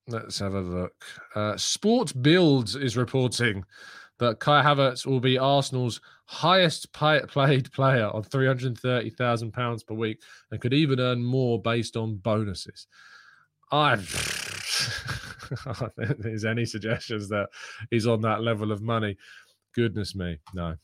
let's 0.09 0.39
have 0.39 0.55
a 0.55 0.59
look. 0.59 1.05
Uh, 1.35 1.55
Sport 1.55 2.11
Bild 2.21 2.75
is 2.75 2.97
reporting 2.97 3.63
that 4.19 4.41
Kai 4.41 4.61
Havertz 4.61 5.05
will 5.05 5.21
be 5.21 5.37
Arsenal's 5.37 6.01
highest 6.25 6.91
pay- 6.91 7.21
played 7.29 7.71
player 7.71 8.09
on 8.09 8.23
£330,000 8.23 9.87
per 9.87 9.93
week 9.93 10.21
and 10.51 10.59
could 10.59 10.73
even 10.73 10.99
earn 10.99 11.23
more 11.23 11.61
based 11.61 11.95
on 11.95 12.17
bonuses. 12.17 12.87
I've. 13.71 14.42
there's 15.97 16.45
any 16.45 16.65
suggestions 16.65 17.29
that 17.29 17.49
he's 17.89 18.07
on 18.07 18.21
that 18.21 18.41
level 18.41 18.71
of 18.71 18.81
money, 18.81 19.17
goodness 19.75 20.15
me, 20.15 20.39
no. 20.53 20.75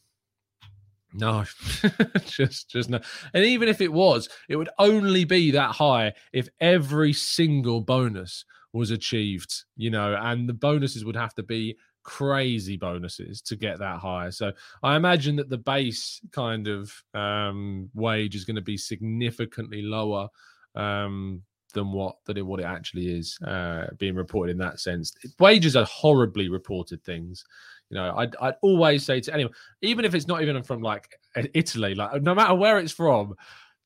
No, 1.11 1.43
just 2.25 2.69
just 2.69 2.89
no. 2.89 2.99
And 3.33 3.43
even 3.43 3.67
if 3.67 3.81
it 3.81 3.91
was, 3.91 4.29
it 4.47 4.57
would 4.57 4.69
only 4.77 5.25
be 5.25 5.49
that 5.51 5.71
high 5.71 6.13
if 6.33 6.49
every 6.59 7.13
single 7.13 7.81
bonus 7.81 8.45
was 8.73 8.91
achieved, 8.91 9.63
you 9.75 9.89
know, 9.89 10.15
and 10.21 10.47
the 10.47 10.53
bonuses 10.53 11.03
would 11.03 11.15
have 11.15 11.33
to 11.35 11.43
be 11.43 11.75
crazy 12.03 12.77
bonuses 12.77 13.41
to 13.41 13.55
get 13.55 13.79
that 13.79 13.99
high. 13.99 14.29
So 14.29 14.51
I 14.83 14.95
imagine 14.95 15.35
that 15.37 15.49
the 15.49 15.57
base 15.57 16.21
kind 16.31 16.67
of 16.67 16.91
um, 17.13 17.89
wage 17.93 18.35
is 18.35 18.45
going 18.45 18.55
to 18.55 18.61
be 18.61 18.77
significantly 18.77 19.81
lower 19.81 20.27
um, 20.75 21.41
than 21.73 21.91
what 21.91 22.15
that 22.25 22.37
it 22.37 22.45
what 22.45 22.59
it 22.59 22.65
actually 22.65 23.17
is 23.17 23.37
uh, 23.45 23.87
being 23.97 24.15
reported 24.15 24.51
in 24.51 24.57
that 24.57 24.79
sense. 24.79 25.13
Wages 25.39 25.75
are 25.75 25.85
horribly 25.85 26.49
reported 26.49 27.03
things. 27.03 27.45
You 27.89 27.95
know, 27.95 28.13
I'd, 28.17 28.35
I'd 28.41 28.55
always 28.61 29.03
say 29.03 29.19
to 29.21 29.33
anyone, 29.33 29.53
even 29.81 30.05
if 30.05 30.13
it's 30.13 30.27
not 30.27 30.41
even 30.41 30.61
from 30.63 30.81
like 30.81 31.19
Italy, 31.53 31.95
like 31.95 32.21
no 32.21 32.35
matter 32.35 32.53
where 32.53 32.77
it's 32.77 32.91
from, 32.91 33.35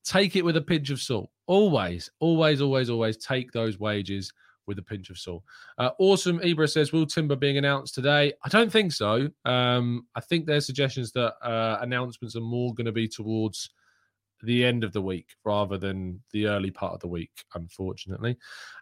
take 0.04 0.36
it 0.36 0.44
with 0.44 0.56
a 0.56 0.62
pinch 0.62 0.90
of 0.90 1.00
salt. 1.00 1.30
Always, 1.46 2.10
always, 2.20 2.60
always, 2.60 2.90
always 2.90 3.16
take 3.16 3.52
those 3.52 3.78
wages 3.78 4.32
with 4.66 4.78
a 4.78 4.82
pinch 4.82 5.10
of 5.10 5.18
salt. 5.18 5.42
Uh, 5.78 5.90
awesome. 5.98 6.38
Ibra 6.40 6.70
says, 6.70 6.92
will 6.92 7.06
Timber 7.06 7.36
being 7.36 7.58
announced 7.58 7.94
today? 7.94 8.32
I 8.44 8.48
don't 8.48 8.72
think 8.72 8.92
so. 8.92 9.28
Um, 9.44 10.06
I 10.14 10.20
think 10.20 10.46
there's 10.46 10.66
suggestions 10.66 11.12
that 11.12 11.34
uh, 11.42 11.78
announcements 11.80 12.36
are 12.36 12.40
more 12.40 12.74
going 12.74 12.86
to 12.86 12.92
be 12.92 13.08
towards 13.08 13.70
the 14.44 14.64
end 14.64 14.84
of 14.84 14.92
the 14.92 15.02
week 15.02 15.28
rather 15.44 15.78
than 15.78 16.20
the 16.32 16.46
early 16.46 16.70
part 16.70 16.94
of 16.94 17.00
the 17.00 17.08
week, 17.08 17.44
unfortunately. 17.54 18.36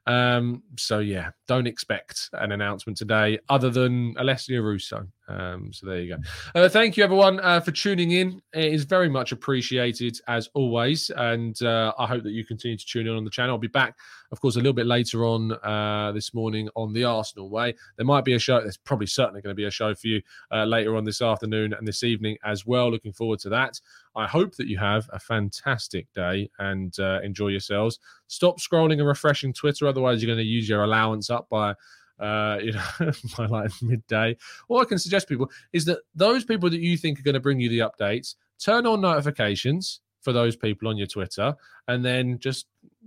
Um, 0.06 0.62
so 0.78 0.98
yeah, 0.98 1.30
don't 1.46 1.66
expect 1.66 2.28
an 2.32 2.52
announcement 2.52 2.96
today 2.96 3.38
other 3.48 3.70
than 3.70 4.14
Alessio 4.18 4.60
Russo. 4.60 5.06
Um, 5.32 5.72
so 5.72 5.86
there 5.86 6.00
you 6.00 6.16
go. 6.16 6.22
Uh, 6.54 6.68
thank 6.68 6.96
you, 6.96 7.04
everyone, 7.04 7.40
uh, 7.40 7.60
for 7.60 7.70
tuning 7.70 8.12
in. 8.12 8.42
It 8.52 8.72
is 8.72 8.84
very 8.84 9.08
much 9.08 9.32
appreciated 9.32 10.18
as 10.28 10.48
always, 10.54 11.10
and 11.10 11.60
uh, 11.62 11.92
I 11.98 12.06
hope 12.06 12.22
that 12.24 12.32
you 12.32 12.44
continue 12.44 12.76
to 12.76 12.84
tune 12.84 13.06
in 13.06 13.16
on 13.16 13.24
the 13.24 13.30
channel. 13.30 13.54
I'll 13.54 13.58
be 13.58 13.68
back, 13.68 13.96
of 14.30 14.40
course, 14.40 14.56
a 14.56 14.58
little 14.58 14.72
bit 14.72 14.86
later 14.86 15.24
on 15.24 15.52
uh, 15.62 16.12
this 16.12 16.34
morning 16.34 16.68
on 16.76 16.92
the 16.92 17.04
Arsenal 17.04 17.48
way. 17.48 17.74
There 17.96 18.06
might 18.06 18.24
be 18.24 18.34
a 18.34 18.38
show. 18.38 18.60
There's 18.60 18.76
probably 18.76 19.06
certainly 19.06 19.40
going 19.40 19.52
to 19.52 19.60
be 19.60 19.64
a 19.64 19.70
show 19.70 19.94
for 19.94 20.06
you 20.06 20.22
uh, 20.52 20.64
later 20.64 20.96
on 20.96 21.04
this 21.04 21.22
afternoon 21.22 21.72
and 21.72 21.86
this 21.86 22.02
evening 22.02 22.36
as 22.44 22.66
well. 22.66 22.90
Looking 22.90 23.12
forward 23.12 23.38
to 23.40 23.48
that. 23.50 23.80
I 24.14 24.26
hope 24.26 24.56
that 24.56 24.68
you 24.68 24.78
have 24.78 25.08
a 25.12 25.18
fantastic 25.18 26.06
day 26.12 26.50
and 26.58 26.98
uh, 27.00 27.20
enjoy 27.22 27.48
yourselves. 27.48 27.98
Stop 28.26 28.60
scrolling 28.60 28.98
and 28.98 29.06
refreshing 29.06 29.52
Twitter, 29.52 29.86
otherwise 29.86 30.22
you're 30.22 30.34
going 30.34 30.44
to 30.44 30.50
use 30.50 30.68
your 30.68 30.84
allowance 30.84 31.30
up 31.30 31.48
by 31.48 31.74
uh, 32.22 32.58
you 32.62 32.72
know, 32.72 33.12
by 33.36 33.46
like 33.46 33.70
midday. 33.82 34.36
What 34.68 34.82
I 34.82 34.84
can 34.84 34.98
suggest 34.98 35.28
people 35.28 35.50
is 35.72 35.84
that 35.86 35.98
those 36.14 36.44
people 36.44 36.70
that 36.70 36.80
you 36.80 36.96
think 36.96 37.18
are 37.18 37.22
going 37.22 37.34
to 37.34 37.40
bring 37.40 37.60
you 37.60 37.68
the 37.68 37.80
updates, 37.80 38.36
turn 38.58 38.86
on 38.86 39.00
notifications 39.00 40.00
for 40.20 40.32
those 40.32 40.54
people 40.54 40.88
on 40.88 40.96
your 40.96 41.08
Twitter, 41.08 41.54
and 41.88 42.04
then 42.04 42.38
just 42.38 42.66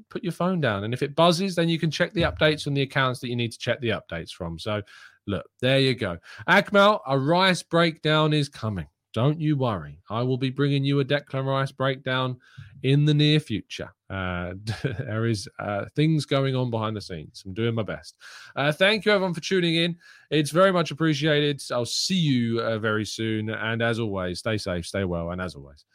put 0.10 0.22
your 0.22 0.34
phone 0.34 0.60
down. 0.60 0.84
And 0.84 0.94
if 0.94 1.02
it 1.02 1.16
buzzes, 1.16 1.56
then 1.56 1.70
you 1.70 1.80
can 1.80 1.90
check 1.90 2.14
the 2.14 2.24
updates 2.24 2.68
on 2.68 2.74
the 2.74 2.82
accounts 2.82 3.22
that 3.22 3.30
you 3.30 3.36
need 3.38 3.54
to 3.54 3.58
check 3.58 3.80
the 3.80 3.90
updates 3.90 4.32
from. 4.32 4.60
So, 4.60 4.82
look, 5.26 5.46
there 5.62 5.80
you 5.80 5.96
go. 5.96 6.18
Akmal, 6.50 7.00
a 7.08 7.18
rice 7.18 7.64
breakdown 7.64 8.34
is 8.34 8.50
coming. 8.50 8.88
Don't 9.16 9.40
you 9.40 9.56
worry. 9.56 9.98
I 10.10 10.24
will 10.24 10.38
be 10.38 10.50
bringing 10.50 10.84
you 10.84 11.00
a 11.00 11.06
Declan 11.06 11.46
Rice 11.46 11.72
breakdown 11.72 12.36
in 12.84 13.06
the 13.06 13.14
near 13.14 13.40
future. 13.40 13.94
Uh, 14.10 14.56
there 14.84 15.26
is 15.26 15.48
uh, 15.58 15.86
things 15.96 16.26
going 16.26 16.54
on 16.54 16.70
behind 16.70 16.98
the 16.98 17.02
scenes. 17.02 17.42
I'm 17.46 17.54
doing 17.54 17.76
my 17.76 17.84
best. 17.84 18.18
Uh, 18.58 18.74
thank 18.74 19.06
you, 19.06 19.14
everyone, 19.14 19.34
for 19.34 19.40
tuning 19.40 19.76
in. 19.76 19.96
It's 20.32 20.52
very 20.52 20.74
much 20.74 20.92
appreciated. 20.92 21.64
I'll 21.72 21.86
see 21.86 22.18
you 22.18 22.60
uh, 22.60 22.78
very 22.78 23.06
soon. 23.06 23.50
And 23.50 23.82
as 23.82 24.00
always, 24.00 24.40
stay 24.40 24.58
safe, 24.58 24.86
stay 24.86 25.06
well, 25.06 25.32
and 25.32 25.42
as 25.42 25.56
always, 25.56 25.86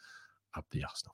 up 0.57 0.65
the 0.71 0.83
Arsenal. 0.83 1.13